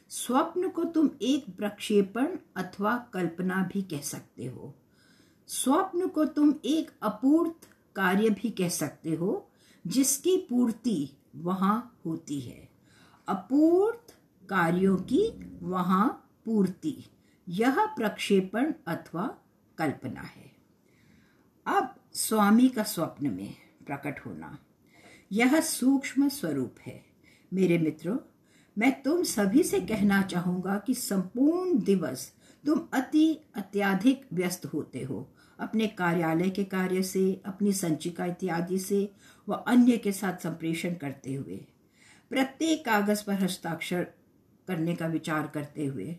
स्वप्न 0.09 0.69
को 0.69 0.85
तुम 0.85 1.11
एक 1.23 1.57
प्रक्षेपण 1.57 2.38
अथवा 2.57 3.07
कल्पना 3.12 3.71
भी 3.73 3.83
कह 3.83 4.01
सकते 4.01 4.47
हो। 4.47 4.75
स्वप्न 5.47 6.09
को 6.09 6.25
तुम 6.25 6.55
एक 6.64 6.90
अपूर्त 7.03 7.69
कार्य 7.97 8.31
भी 8.31 8.51
कह 8.51 8.69
सकते 8.69 9.11
हो, 9.11 9.51
जिसकी 9.87 10.37
पूर्ति 10.37 11.11
वहाँ 11.37 12.01
होती 12.07 12.40
है। 12.40 12.69
अपूर्त 13.29 14.14
कार्यों 14.49 14.97
की 14.97 15.51
वहाँ 15.62 16.31
पूर्ति, 16.45 17.05
यह 17.49 17.87
प्रक्षेपण 17.87 18.73
अथवा 18.87 19.38
कल्पना 19.79 20.21
है। 20.21 20.57
अब 21.66 21.95
स्वामी 22.12 22.69
का 22.69 22.83
स्वप्न 22.83 23.31
में 23.31 23.55
प्रकट 23.87 24.21
होना। 24.27 24.59
यह 25.33 25.61
सूक्ष्म 25.61 26.29
स्वरूप 26.29 26.75
है। 26.87 27.05
मेरे 27.53 27.79
मित्रों 27.79 28.19
मैं 28.77 29.03
तुम 29.03 29.23
सभी 29.23 29.62
से 29.62 29.81
कहना 29.81 30.23
चाहूँगा 30.23 30.77
कि 30.87 30.95
संपूर्ण 30.95 31.79
दिवस 31.79 32.33
तुम 32.65 32.81
अति 32.93 33.41
अत्याधिक 33.57 34.27
व्यस्त 34.33 34.67
होते 34.67 35.03
हो। 35.03 35.29
अपने 35.61 35.87
कार्यालय 35.87 36.51
के 36.51 36.65
कार्य 36.65 37.03
से, 37.03 37.43
अपनी 37.47 37.73
संचिका 37.73 38.25
इत्यादि 38.25 38.79
से 38.79 39.12
व 39.49 39.55
अन्य 39.55 39.97
के 39.97 40.12
साथ 40.12 40.43
संप्रेषण 40.43 40.95
करते 40.95 41.35
हुए, 41.35 41.57
प्रत्येक 42.31 42.85
कागज़ 42.85 43.25
पर 43.25 43.35
हस्ताक्षर 43.35 44.07
करने 44.69 44.95
का 44.95 45.07
विचार 45.07 45.47
करते 45.47 45.87
हुए, 45.87 46.17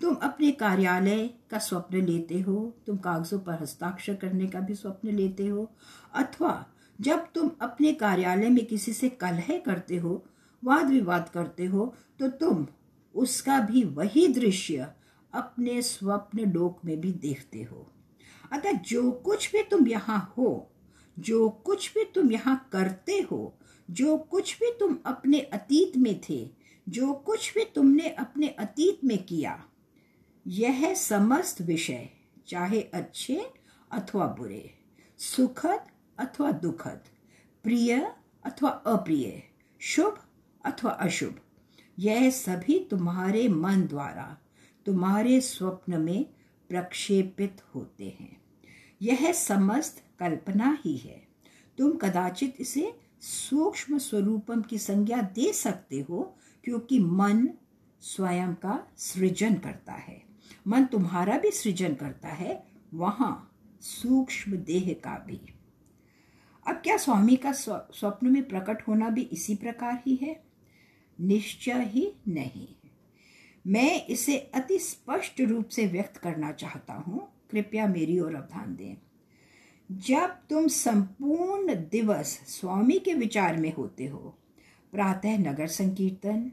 तुम 0.00 0.14
अपने 0.14 0.50
कार्यालय 0.52 1.26
का 1.50 1.58
स्वप्न 1.58 2.04
लेते 2.06 2.40
हो, 2.40 2.78
तुम 2.86 2.96
कागजों 2.96 3.38
पर 3.38 3.62
हस्ताक्षर 3.62 4.14
करने 4.14 4.46
का 4.46 4.60
भी 4.60 4.74
स्वप्न 4.74 5.08
लेते 5.08 5.46
हो, 5.46 5.70
अथवा 6.14 6.66
जब 7.00 7.26
तुम 7.34 7.50
अपने 7.60 7.92
कार्यालय 7.92 8.48
में 8.48 8.64
किसी 8.66 8.92
से 8.92 9.08
कलह 9.08 9.58
करते 9.58 9.96
हो 9.96 10.24
वाद 10.62 10.90
विवाद 10.90 11.28
करते 11.28 11.64
हो 11.64 11.94
तो 12.20 12.28
तुम 12.28 12.66
उसका 13.14 13.60
भी 13.60 13.82
वही 13.84 14.26
दृश्य 14.28 14.92
अपने 15.32 15.80
स्वप्न 15.82 16.52
लोक 16.52 16.80
में 16.84 17.00
भी 17.00 17.12
देखते 17.12 17.62
हो। 17.62 17.86
अतः 18.52 18.72
जो 18.72 19.10
कुछ 19.10 19.52
भी 19.52 19.62
तुम 19.62 19.86
यहाँ 19.88 20.34
हो, 20.38 20.70
जो 21.16 21.48
कुछ 21.48 21.92
भी 21.94 22.04
तुम 22.04 22.30
यहाँ 22.32 22.68
करते 22.72 23.20
हो, 23.20 23.58
जो 23.90 24.16
कुछ 24.18 24.58
भी 24.60 24.70
तुम 24.70 24.96
अपने 25.06 25.40
अतीत 25.40 25.96
में 25.96 26.20
थे, 26.28 26.50
जो 26.86 27.12
कुछ 27.12 27.54
भी 27.54 27.64
तुमने 27.64 28.08
अपने 28.08 28.48
अतीत 28.48 29.04
में 29.04 29.18
किया, 29.24 29.58
यह 30.46 30.94
समस्त 30.94 31.60
विषय, 31.62 32.08
चाहे 32.48 32.80
अच्छे 32.94 33.40
अथवा 33.92 34.26
बुरे, 34.38 34.70
सुखद 35.18 35.86
अथवा 36.18 36.50
दुखद, 36.52 37.00
प्रिय 37.64 37.94
अथवा 38.44 38.70
अप्रिय, 38.70 39.42
शुभ 39.80 40.18
अथवा 40.64 40.90
अशुभ। 40.90 41.40
यह 41.98 42.30
सभी 42.30 42.84
तुम्हारे 42.90 43.48
मन 43.48 43.82
द्वारा, 43.82 44.38
तुम्हारे 44.86 45.40
स्वप्न 45.40 46.00
में 46.00 46.24
प्रक्षेपित 46.68 47.62
होते 47.74 48.16
हैं। 48.20 48.42
यह 49.02 49.32
समस्त 49.32 50.04
कल्पना 50.18 50.78
ही 50.84 50.96
है। 50.96 51.28
तुम 51.78 51.92
कदाचित 51.92 52.56
इसे 52.60 53.00
सूक्ष्म 53.20 53.98
स्वरूपम 53.98 54.62
की 54.62 54.78
संज्ञा 54.78 55.22
दे 55.22 55.52
सकते 55.52 56.06
हो, 56.10 56.36
क्योंकि 56.64 56.98
मन 56.98 57.48
स्वयं 58.00 58.54
का 58.54 58.92
सृजन 58.96 59.54
करता 59.54 59.92
है। 59.92 60.22
मन 60.66 60.84
तुम्हारा 60.84 61.38
भी 61.38 61.50
सृजन 61.50 61.94
करता 61.94 62.28
है, 62.28 62.66
वहाँ 62.94 63.52
सूक्ष्म 63.80 64.56
देह 64.56 64.92
का 65.04 65.18
भी। 65.18 65.40
अब 66.66 66.74
क्या 66.74 66.96
स्वामी 66.96 67.36
का 67.36 67.52
स्वप्न 67.52 68.26
में 68.26 68.48
प्रकट 68.48 68.88
होना 68.88 69.08
भी 69.08 69.22
इसी 69.22 69.54
प्रकार 69.54 70.02
ही 70.06 70.16
है? 70.16 70.47
निश्चय 71.20 71.84
ही 71.84 72.12
नहीं। 72.28 72.68
मैं 73.66 74.06
इसे 74.06 74.38
अति 74.38 74.78
स्पष्ट 74.78 75.40
रूप 75.40 75.68
से 75.68 75.86
व्यक्त 75.86 76.16
करना 76.16 76.52
चाहता 76.52 76.94
हूँ। 76.94 77.28
कृपया 77.50 77.86
मेरी 77.86 78.20
ओर 78.20 78.34
अवधान 78.34 78.76
दें। 78.76 78.96
जब 79.92 80.26
तुम 80.26 80.66
संपूर्ण 80.68 81.74
दिवस 81.74 82.26
स्वामी 82.26 82.98
के 82.98 83.14
विचार 83.14 83.56
में 83.56 83.74
होते 83.74 84.06
हो, 84.06 84.38
प्रातः 84.92 85.38
नगर 85.38 85.66
संकीर्तन, 85.66 86.52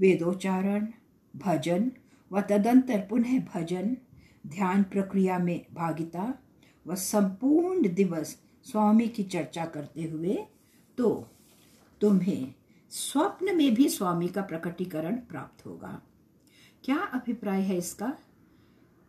वेदोच्चारण, 0.00 0.88
भजन 1.36 1.92
व 2.32 2.40
तदंतर 2.40 3.06
पुनः 3.10 3.40
भजन, 3.40 3.96
ध्यान 4.46 4.82
प्रक्रिया 4.82 5.38
में 5.38 5.66
भागिता 5.74 6.38
व 6.86 6.94
संपूर्ण 6.94 7.88
दिवस 7.88 8.42
स्वामी 8.64 9.08
की 9.08 9.22
चर्चा 9.22 9.64
करते 9.64 10.02
हुए 10.02 10.38
तो 10.98 11.28
तुम्हें 12.00 12.54
स्वप्न 12.94 13.56
में 13.56 13.74
भी 13.74 13.88
स्वामी 13.88 14.28
का 14.28 14.42
प्रकटीकरण 14.42 15.16
प्राप्त 15.16 15.64
होगा। 15.66 16.00
क्या 16.84 16.96
अभिप्राय 16.96 17.60
है 17.60 17.78
इसका? 17.78 18.12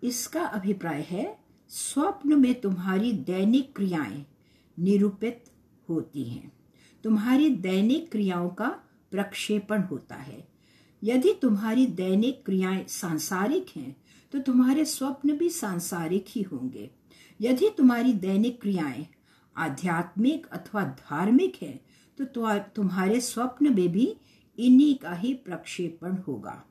इसका 0.04 0.44
अभिप्राय 0.44 1.02
है, 1.02 1.38
स्वप्न 1.70 2.40
में 2.40 2.62
तुम्हारी 2.62 3.12
दैनिक 3.12 3.76
क्रियाएँ 3.76 4.26
निरूपित 4.78 5.44
होती 5.90 6.24
हैं। 6.24 6.52
तुम्हारी 7.04 7.50
दैनिक 7.50 8.12
क्रियाओं 8.12 8.50
का 8.50 8.70
प्रक्षेपण 9.12 9.82
होता 9.82 10.16
है। 10.16 10.48
यदि 11.04 11.34
तुम्हारी 11.42 11.86
दैनिक 11.86 12.46
क्रियाएँ 12.46 12.86
सांसारिक 12.88 13.66
हैं 13.76 13.96
तो 14.34 14.40
तुम्हारे 14.40 14.86
स्वप्न 14.86 15.38
भी 15.38 15.50
सांसारिक 15.50 16.26
ही 16.30 16.42
होंगे। 16.42 16.90
यदि 17.42 17.70
तुम्हारी 17.78 18.14
दैनिक 18.14 18.62
क्रियाएँ 18.62 19.08
आध्यात्मिक 19.56 20.48
अथवा 20.48 20.84
धार्मिक 20.84 21.56
है 21.62 21.80
तो 22.20 22.26
तुम्हारे 22.60 23.20
स्वप्न 23.22 23.74
में 23.76 23.92
भी 23.92 24.16
इन्हीं 24.58 24.96
का 24.96 25.14
ही 25.14 25.34
प्रक्षेपण 25.34 26.16
होगा। 26.18 26.64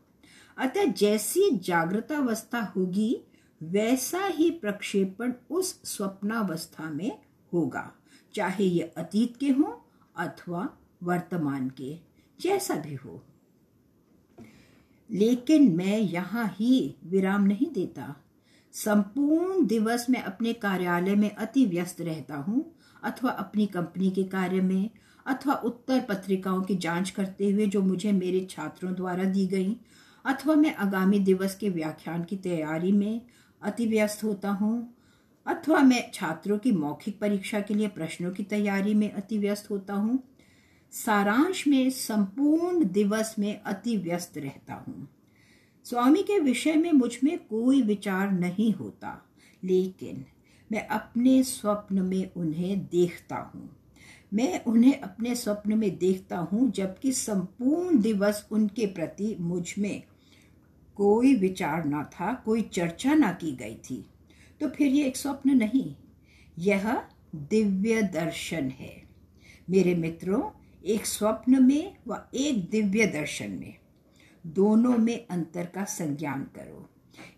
अतः 0.59 0.85
जैसी 0.85 1.51
जागृतावस्था 1.51 2.61
होगी, 2.77 3.21
वैसा 3.63 4.25
ही 4.25 4.51
प्रक्षेपण 4.51 5.33
उस 5.51 5.81
स्वप्नावस्था 5.85 6.91
में 6.91 7.19
होगा, 7.53 7.93
चाहे 8.35 8.65
ये 8.65 8.83
अतीत 8.97 9.37
के 9.37 9.49
हो 9.49 9.85
अथवा 10.17 10.69
वर्तमान 11.03 11.69
के, 11.71 11.99
जैसा 12.41 12.75
भी 12.75 12.95
हो। 12.95 13.23
लेकिन 15.11 15.77
मैं 15.77 15.99
यहाँ 15.99 16.47
ही 16.55 16.97
विराम 17.05 17.43
नहीं 17.43 17.71
देता। 17.73 18.17
संपूर्ण 18.73 19.67
दिवस 19.67 20.07
में 20.11 20.23
अपने 20.23 20.53
कार्यालय 20.53 21.15
में 21.15 21.31
अति 21.31 21.67
व्यस्त 21.67 22.01
रहता 22.01 22.37
हूँ, 22.37 22.75
अथवा 23.03 23.31
अपनी 23.31 23.67
कंपनी 23.67 24.11
के 24.11 24.25
कार्य 24.25 24.61
में 24.61 24.91
अथवा 25.27 25.55
उत्तर 25.55 26.01
पत्रिकाओं 26.01 26.63
की 26.63 26.75
जाँच 26.75 27.11
करते 27.11 27.51
हुए 27.51 27.67
जो 27.67 27.83
मुझे 27.83 28.13
मेरे 28.13 28.47
छात्रों 28.51 28.95
द्वारा 28.95 29.25
दी 29.25 29.47
गई, 29.47 29.77
अथवा 30.25 30.55
मैं 30.55 30.75
आगामी 30.75 31.19
दिवस 31.19 31.55
के 31.55 31.69
व्याख्यान 31.69 32.25
की 32.25 32.37
तैयारी 32.37 32.93
में 32.93 33.21
अति 33.63 33.87
व्यस्त 33.87 34.25
होता 34.25 34.51
हूँ, 34.51 34.95
अथवा 35.47 35.81
मैं 35.81 36.11
छात्रों 36.15 36.59
की 36.59 36.73
मौखिक 36.73 37.19
परीक्षा 37.21 37.61
के 37.61 37.75
लिए 37.75 37.89
प्रश्नों 37.89 38.31
की 38.31 38.43
तैयारी 38.43 38.95
में 38.95 39.13
अति 39.13 39.39
व्यस्त 39.39 39.71
होता 39.71 39.95
हूँ, 39.95 40.19
सारांश 40.93 41.67
में 41.67 41.91
संपूर्ण 41.91 42.85
दिवस 42.85 43.35
में 43.39 43.61
अति 43.63 43.97
व्यस्त 43.97 44.39
रहता 44.39 44.75
हूँ। 44.75 45.09
स्वामी 45.85 46.23
के 46.23 46.39
विषय 46.39 46.75
में 46.75 46.93
मुझमें 46.93 47.39
कोई 47.39 47.83
विचार 47.83 48.31
नहीं 48.33 48.73
होता, 48.73 49.31
लेकिन 49.65 50.25
मैं 50.73 50.87
अपने 50.89 51.43
स्वप्न 51.43 52.03
में 52.03 52.31
उन्हें 52.37 52.87
देखता 52.87 53.37
हूँ। 53.37 53.84
मैं 54.35 54.65
उन्हें 54.65 55.01
अपने 55.01 55.35
स्वप्न 55.35 55.79
में 55.79 55.99
देखता 55.99 56.39
हूँ, 56.39 56.71
जबकि 56.71 57.13
संपूर्ण 57.13 57.99
दिवस 57.99 58.49
उनके 58.53 58.87
प्रति 58.87 59.37
मुझमें 59.41 60.03
कोई 60.97 61.35
विचार 61.35 61.85
ना 61.85 62.03
था, 62.05 62.35
कोई 62.35 62.63
चर्चा 62.63 63.15
ना 63.15 63.33
की 63.33 63.53
गई 63.53 63.75
थी। 63.75 64.07
तो 64.61 64.69
फिर 64.69 64.87
ये 64.87 65.07
एक 65.07 65.17
स्वप्न 65.17 65.51
नहीं, 65.51 65.95
यह 66.59 67.03
दिव्य 67.35 68.03
दर्शन 68.03 68.71
है। 68.71 69.03
मेरे 69.71 69.95
मित्रों, 69.95 70.51
एक 70.85 71.07
स्वप्न 71.07 71.65
में 71.65 71.97
व 72.09 72.23
एक 72.35 72.71
दिव्य 72.71 73.07
दर्शन 73.07 73.51
में 73.51 73.75
दोनों 74.47 74.99
में 74.99 75.27
अंतर 75.31 75.67
का 75.67 75.85
संज्ञान 75.85 76.43
करो। 76.43 76.91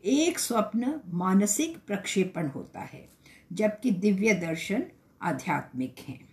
एक 0.05 0.39
स्वप्न 0.39 1.01
मानसिक 1.09 1.77
प्रक्षेपण 1.87 2.47
होता 2.47 2.81
है, 2.81 3.09
जबकि 3.53 3.91
दिव्य 3.91 4.35
दर्शन 4.35 4.85
आध्यात्मिक 5.23 5.95
है। 5.99 6.26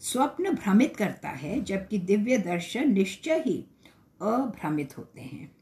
स्वप्न 0.00 0.50
भ्रमित 0.50 0.96
करता 0.96 1.28
है, 1.28 1.64
जबकि 1.64 1.98
दिव्य 1.98 2.38
दर्शन 2.38 2.92
निश्चय 2.92 3.42
ही 3.46 3.64
अभ्रमित 4.22 4.98
होते 4.98 5.20
हैं। 5.20 5.56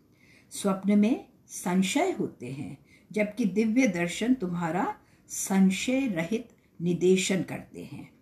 स्वप्न 0.51 0.99
में 0.99 1.25
संशय 1.49 2.11
होते 2.11 2.47
हैं, 2.47 2.79
जबकि 3.13 3.45
दिव्य 3.45 3.87
दर्शन 3.87 4.35
तुम्हारा 4.35 4.97
संशय 5.29 6.07
रहित 6.07 6.49
निदेशन 6.83 7.43
करते 7.43 7.85
हैं। 7.85 8.13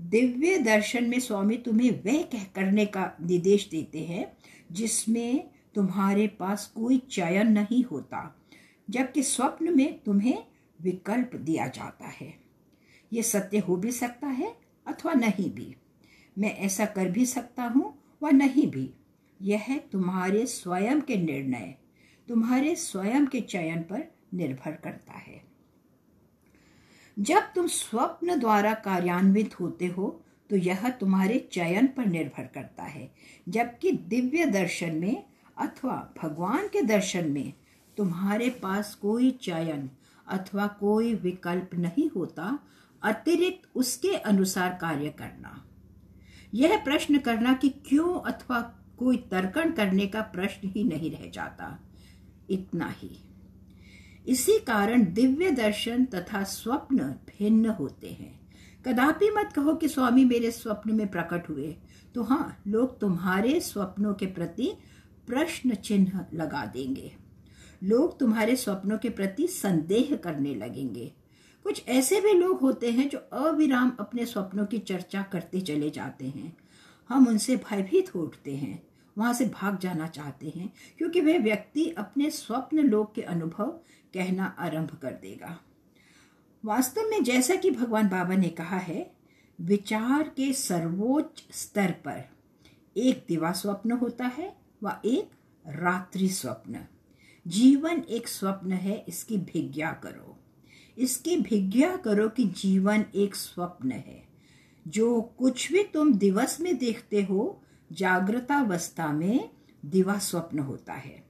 दिव्य 0.00 0.58
दर्शन 0.58 1.04
में 1.04 1.20
स्वामी 1.20 1.56
तुम्हें 1.56 1.90
वह 1.90 2.22
कह, 2.22 2.44
करने 2.44 2.86
का 2.86 3.16
निर्देश 3.20 3.68
देते 3.70 4.00
हैं, 4.00 4.32
जिसमें 4.72 5.50
तुम्हारे 5.74 6.26
पास 6.26 6.72
कोई 6.76 6.98
चयन 6.98 7.52
नहीं 7.52 7.84
होता, 7.84 8.40
जबकि 8.90 9.22
स्वप्न 9.22 9.76
में 9.76 9.98
तुम्हें 9.98 10.44
विकल्प 10.82 11.36
दिया 11.36 11.66
जाता 11.66 12.06
है। 12.06 12.34
ये 13.12 13.22
सत्य 13.22 13.58
हो 13.58 13.76
भी 13.76 13.92
सकता 13.92 14.26
है 14.26 14.63
अथवा 14.86 15.12
नहीं 15.12 15.50
भी। 15.50 15.74
मैं 16.38 16.54
ऐसा 16.56 16.84
कर 16.86 17.10
भी 17.10 17.26
सकता 17.26 17.62
हूँ 17.62 17.94
व 18.22 18.28
नहीं 18.28 18.66
भी। 18.66 18.90
यह 19.42 19.76
तुम्हारे 19.92 20.46
स्वयं 20.46 21.00
के 21.00 21.16
निर्णय। 21.16 21.74
तुम्हारे 22.28 22.74
स्वयं 22.74 23.26
के 23.26 23.40
चयन 23.40 23.82
पर 23.82 24.04
निर्भर 24.34 24.72
करता 24.74 25.12
है। 25.12 25.42
जब 27.16 27.52
तुम 27.54 27.66
स्वप्न 27.66 28.38
द्वारा 28.40 28.74
कार्यान्वित 28.74 29.60
होते 29.60 29.86
हो 29.86 30.20
तो 30.50 30.56
यह 30.56 30.88
तुम्हारे 30.90 31.38
चयन 31.52 31.86
पर 31.86 32.06
निर्भर 32.06 32.46
करता 32.46 32.82
है। 32.82 33.10
जबकि 33.48 33.92
दिव्य 33.92 34.44
दर्शन 34.44 34.94
में 34.94 35.24
अथवा 35.56 36.14
भगवान 36.22 36.68
के 36.68 36.82
दर्शन 36.82 37.30
में 37.30 37.52
तुम्हारे 37.96 38.50
पास 38.50 38.94
कोई 38.94 39.30
चयन 39.30 39.90
अथवा 40.26 40.66
कोई 40.66 41.14
विकल्प 41.14 41.74
नहीं 41.74 42.08
होता 42.10 42.58
अतिरिक्त 43.04 43.70
उसके 43.74 44.16
अनुसार 44.16 44.78
कार्य 44.80 45.08
करना। 45.08 45.66
यह 46.54 46.84
प्रश्न 46.84 47.18
करना 47.18 47.52
कि 47.52 47.68
क्यों 47.68 48.20
अथवा 48.20 48.60
कोई 48.98 49.16
तर्कण 49.16 49.72
करने 49.72 50.06
का 50.06 50.20
प्रश्न 50.20 50.68
ही 50.68 50.84
नहीं 50.84 51.10
रह 51.10 51.30
जाता। 51.30 51.88
इतना 52.50 52.88
ही। 52.88 53.20
इसी 54.26 54.58
कारण 54.58 55.12
दिव्य 55.12 55.50
दर्शन 55.50 56.04
तथा 56.04 56.42
स्वप्न 56.42 56.98
भिन्न 56.98 57.66
होते 57.66 58.08
हैं। 58.08 58.40
कदापि 58.86 59.30
मत 59.30 59.52
कहो 59.56 59.74
कि 59.74 59.88
स्वामी 59.88 60.24
मेरे 60.24 60.50
स्वप्न 60.50 60.94
में 60.94 61.08
प्रकट 61.08 61.48
हुए। 61.48 61.76
तो 62.14 62.22
हाँ 62.22 62.62
लोग 62.66 63.00
तुम्हारे 63.00 63.60
स्वप्नों 63.60 64.14
के 64.14 64.26
प्रति 64.26 64.70
प्रश्न 65.26 65.74
चिन्ह 65.74 66.26
लगा 66.34 66.66
देंगे। 66.66 67.16
लोग 67.84 68.18
तुम्हारे 68.18 68.56
स्वप्नों 68.56 68.98
के 68.98 69.08
प्रति 69.08 69.46
संदेह 69.46 70.16
करने 70.16 70.54
लगेंगे। 70.54 71.12
कुछ 71.64 71.88
ऐसे 71.88 72.20
भी 72.20 72.32
लोग 72.32 72.60
होते 72.60 72.90
हैं 72.90 73.08
जो 73.08 73.18
अविराम 73.18 73.96
अपने 74.00 74.26
स्वप्नों 74.26 74.66
की 74.66 74.78
चर्चा 74.78 75.22
करते 75.22 75.60
चले 75.60 75.90
जाते 75.90 76.26
हैं। 76.26 76.56
हम 77.08 77.26
उनसे 77.28 77.56
भयभीत 77.56 78.14
हो 78.14 78.22
उठते 78.22 78.56
हैं, 78.56 78.82
वहाँ 79.18 79.34
से 79.34 79.46
भाग 79.46 79.78
जाना 79.78 80.06
चाहते 80.06 80.52
हैं, 80.56 80.72
क्योंकि 80.98 81.20
वह 81.20 81.38
व्यक्ति 81.38 81.90
अपने 81.90 82.30
स्वप्न 82.30 82.78
लोक 82.78 83.14
के 83.14 83.22
अनुभव 83.22 83.70
कहना 84.14 84.56
आरंभ 84.58 84.98
कर 85.02 85.10
देगा। 85.10 85.58
वास्तव 86.64 87.00
में 87.00 87.24
जैसा 87.24 87.54
कि 87.54 87.70
भगवान 87.70 88.08
बाबा 88.08 88.34
ने 88.34 88.48
कहा 88.48 88.76
है, 88.76 89.14
विचार 89.60 90.22
के 90.22 90.52
सर्वोच्च 90.52 91.44
स्तर 91.50 91.90
पर 91.90 92.30
एक 92.96 93.24
दिवा 93.28 93.52
स्वप्न 93.52 93.92
होता 93.92 94.26
है 94.26 94.56
व 94.82 94.92
एक 95.04 95.30
रात्रि 95.68 96.28
स्वप्न। 96.28 96.86
जीवन 97.46 98.00
एक 98.00 98.28
स्वप्न 98.28 98.72
है, 98.72 99.04
इसकी 99.08 99.38
भिज्ञा 99.38 99.92
करो। 99.92 100.43
इसकी 100.98 101.36
भिज्ञा 101.36 101.96
करो 101.96 102.28
कि 102.28 102.44
जीवन 102.44 103.04
एक 103.14 103.34
स्वप्न 103.34 103.92
है। 103.92 104.22
जो 104.88 105.20
कुछ 105.20 105.72
भी 105.72 105.82
तुम 105.84 106.12
दिवस 106.14 106.60
में 106.60 106.76
देखते 106.78 107.22
हो, 107.22 107.62
जागृतावस्था 107.92 109.12
में 109.12 109.50
दिवा 109.84 110.18
स्वप्न 110.18 110.58
होता 110.58 110.92
है। 110.92 111.24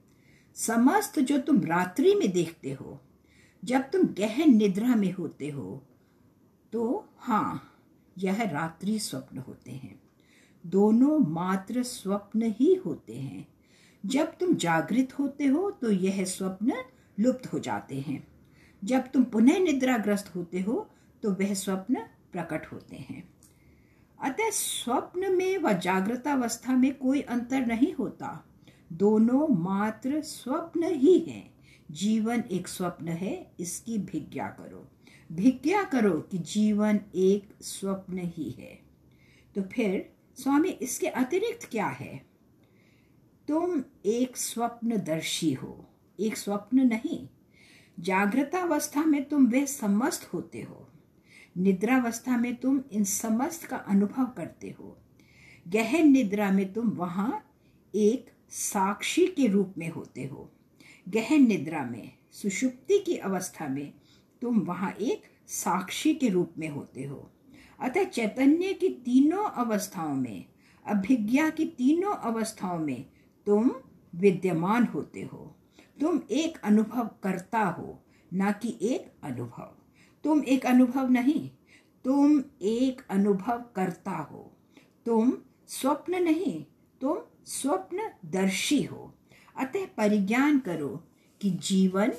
समस्त 0.55 1.19
जो 1.19 1.37
तुम 1.37 1.61
रात्रि 1.61 2.15
में 2.15 2.31
देखते 2.31 2.71
हो, 2.71 3.01
जब 3.63 3.81
तुम 3.81 4.03
गहन 4.03 4.55
निद्रा 4.57 4.95
में 4.95 5.11
होते 5.13 5.49
हो 5.49 5.83
तो 6.73 7.09
हाँ 7.17 7.71
यह 8.17 8.43
रात्रि 8.43 8.99
स्वप्न 8.99 9.37
होते 9.37 9.71
हैं। 9.71 9.99
दोनों 10.65 11.17
मात्र 11.19 11.83
स्वप्न 11.83 12.53
ही 12.59 12.73
होते 12.75 13.15
हैं। 13.15 13.47
जब 14.05 14.37
तुम 14.37 14.53
जागृत 14.55 15.19
होते 15.19 15.45
हो 15.45 15.69
तो 15.71 15.91
यह 15.91 16.23
स्वप्न 16.25 16.73
लुप्त 17.19 17.53
हो 17.53 17.59
जाते 17.59 17.99
हैं। 17.99 18.34
जब 18.85 19.11
तुम 19.11 19.23
पुनः 19.23 19.59
निद्राग्रस्त 19.59 20.35
होते 20.35 20.59
हो 20.59 20.89
तो 21.23 21.31
वह 21.31 21.53
स्वप्न 21.53 21.95
प्रकट 22.31 22.65
होते 22.65 22.95
हैं। 22.95 23.29
अतः 24.21 24.49
स्वप्न 24.49 25.35
में 25.35 25.57
व 25.57 25.73
जागृत 25.73 26.27
अवस्था 26.27 26.73
में 26.73 26.95
कोई 26.95 27.21
अंतर 27.21 27.65
नहीं 27.65 27.93
होता। 27.93 28.45
दोनों 28.93 29.47
मात्र 29.47 30.21
स्वप्न 30.21 30.83
ही 30.83 31.19
है। 31.19 31.51
जीवन 31.91 32.43
एक 32.51 32.67
स्वप्न 32.67 33.07
है, 33.07 33.51
इसकी 33.59 33.97
भिज्ञा 33.97 34.47
करो। 34.47 34.87
भिज्ञा 35.31 35.83
करो 35.83 36.21
कि 36.21 36.37
जीवन 36.37 36.99
एक 37.15 37.49
स्वप्न 37.61 38.17
ही 38.17 38.51
है। 38.51 38.79
तो 39.55 39.61
फिर, 39.61 40.13
स्वामी, 40.35 40.69
इसके 40.69 41.07
अतिरिक्त 41.07 41.69
क्या 41.71 41.87
है? 41.87 42.25
तुम 43.47 43.83
एक 44.05 44.37
स्वप्नदर्शी 44.37 45.53
हो। 45.53 45.89
एक 46.19 46.37
स्वप्न 46.37 46.79
नहीं 46.87 47.27
जागृतावस्था 47.99 49.05
में 49.05 49.25
तुम 49.25 49.47
वे 49.47 49.67
समस्त 49.67 50.33
होते 50.33 50.61
हो। 50.61 50.87
निद्रावस्था 51.57 52.37
में 52.37 52.55
तुम 52.55 52.81
इन 52.91 53.03
समस्त 53.03 53.63
का 53.63 53.77
अनुभव 53.77 54.25
करते 54.25 54.75
हो। 54.79 54.97
गहन 55.67 56.07
निद्रा 56.07 56.51
में 56.51 56.73
तुम 56.73 56.89
वहाँ 56.89 57.51
एक 57.95 58.25
साक्षी 58.49 59.27
के 59.27 59.47
रूप 59.47 59.73
में 59.77 59.89
होते 59.89 60.25
हो। 60.25 60.51
गहन 61.09 61.47
निद्रा 61.47 61.85
में, 61.85 62.11
सुषुप्ति 62.31 62.99
की 62.99 63.15
अवस्था 63.15 63.67
में 63.67 63.93
तुम 64.41 64.59
वहाँ 64.59 64.91
एक 64.91 65.21
साक्षी 65.47 66.13
के 66.13 66.29
रूप 66.29 66.53
में 66.57 66.69
होते 66.69 67.03
हो। 67.03 67.31
अतः 67.79 68.03
चैतन्य 68.03 68.73
की 68.73 68.89
तीनों 68.89 69.45
अवस्थाओं 69.45 70.15
में, 70.15 70.45
अभिज्ञा 70.85 71.49
की 71.49 71.65
तीनों 71.65 72.15
अवस्थाओं 72.15 72.79
में 72.79 73.05
तुम 73.45 73.71
विद्यमान 74.15 74.83
होते 74.83 75.21
हो। 75.21 75.55
तुम 76.01 76.21
एक 76.31 76.57
अनुभव 76.57 77.09
करता 77.23 77.59
हो, 77.59 78.03
ना 78.33 78.51
कि 78.51 78.77
एक 78.81 79.11
अनुभव। 79.23 79.75
तुम 80.23 80.43
एक 80.43 80.65
अनुभव 80.65 81.09
नहीं, 81.09 81.49
तुम 82.05 82.43
एक 82.61 83.01
अनुभव 83.09 83.63
करता 83.75 84.11
हो। 84.11 84.57
तुम 85.05 85.37
स्वप्न 85.67 86.23
नहीं, 86.23 86.65
तुम 87.01 87.17
स्वप्न 87.45 88.11
दर्शी 88.25 88.83
हो। 88.83 89.13
अतः 89.57 89.85
परिज्ञान 89.85 90.59
करो 90.59 91.03
कि 91.41 91.49
जीवन 91.49 92.13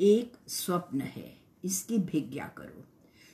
एक 0.00 0.32
स्वप्न 0.48 1.00
है, 1.00 1.38
इसकी 1.64 1.98
भिज्ञा 1.98 2.44
करो। 2.44 2.84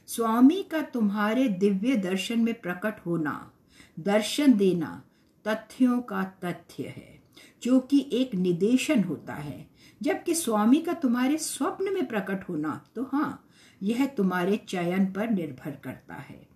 स्वामी 0.06 0.62
का 0.62 0.82
तुम्हारे 0.82 1.48
दिव्य 1.48 1.96
दर्शन 1.96 2.40
में 2.40 2.60
प्रकट 2.60 3.00
होना, 3.06 3.52
दर्शन 3.98 4.52
देना 4.52 5.02
तथ्यों 5.48 6.00
का 6.00 6.24
तथ्य 6.24 6.88
है। 6.88 7.17
जो 7.62 7.78
कि 7.80 8.08
एक 8.12 8.34
निदेशन 8.34 9.02
होता 9.04 9.34
है। 9.34 9.66
जबकि 10.00 10.34
स्वामी 10.34 10.80
का 10.80 10.92
तुम्हारे 10.92 11.38
स्वप्न 11.38 11.92
में 11.94 12.06
प्रकट 12.06 12.48
होना 12.48 12.80
तो 12.94 13.02
हाँ 13.04 13.44
यह 13.82 14.06
तुम्हारे 14.06 14.56
चयन 14.68 15.06
पर 15.12 15.30
निर्भर 15.30 15.78
करता 15.84 16.14
है। 16.14 16.46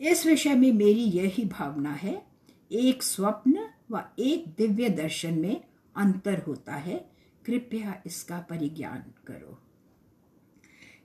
इस 0.00 0.26
विषय 0.26 0.54
में 0.54 0.72
मेरी 0.72 1.02
यही 1.02 1.44
भावना 1.44 1.92
है, 1.92 2.22
एक 2.70 3.02
स्वप्न 3.02 3.68
व 3.90 4.02
एक 4.18 4.44
दिव्य 4.58 4.88
दर्शन 4.88 5.38
में 5.38 5.64
अंतर 5.96 6.42
होता 6.46 6.74
है। 6.74 6.98
कृपया 7.44 8.02
इसका 8.06 8.38
परिज्ञान 8.40 9.04
करो। 9.26 9.58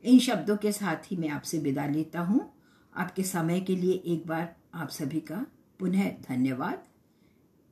इन 0.04 0.20
शब्दों 0.20 0.58
के 0.58 0.72
साथ 0.72 1.12
ही 1.12 1.18
मैं 1.18 1.30
आपसे 1.30 1.60
विदा 1.60 1.86
लेता 1.88 2.20
हूँ। 2.20 2.52
आपके 2.94 3.24
समय 3.24 3.60
के 3.60 3.76
लिए 3.76 3.94
एक 4.06 4.26
बार 4.28 4.56
आप 4.74 4.90
सभी 4.90 5.20
का 5.20 5.46
पुनः 5.80 6.10
धन्यवाद। 6.30 6.84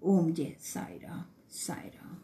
ओम 0.03 0.31
जय 0.33 0.55
साई 0.61 0.97
राम 1.03 1.23
साई 1.57 1.89
राम 1.95 2.15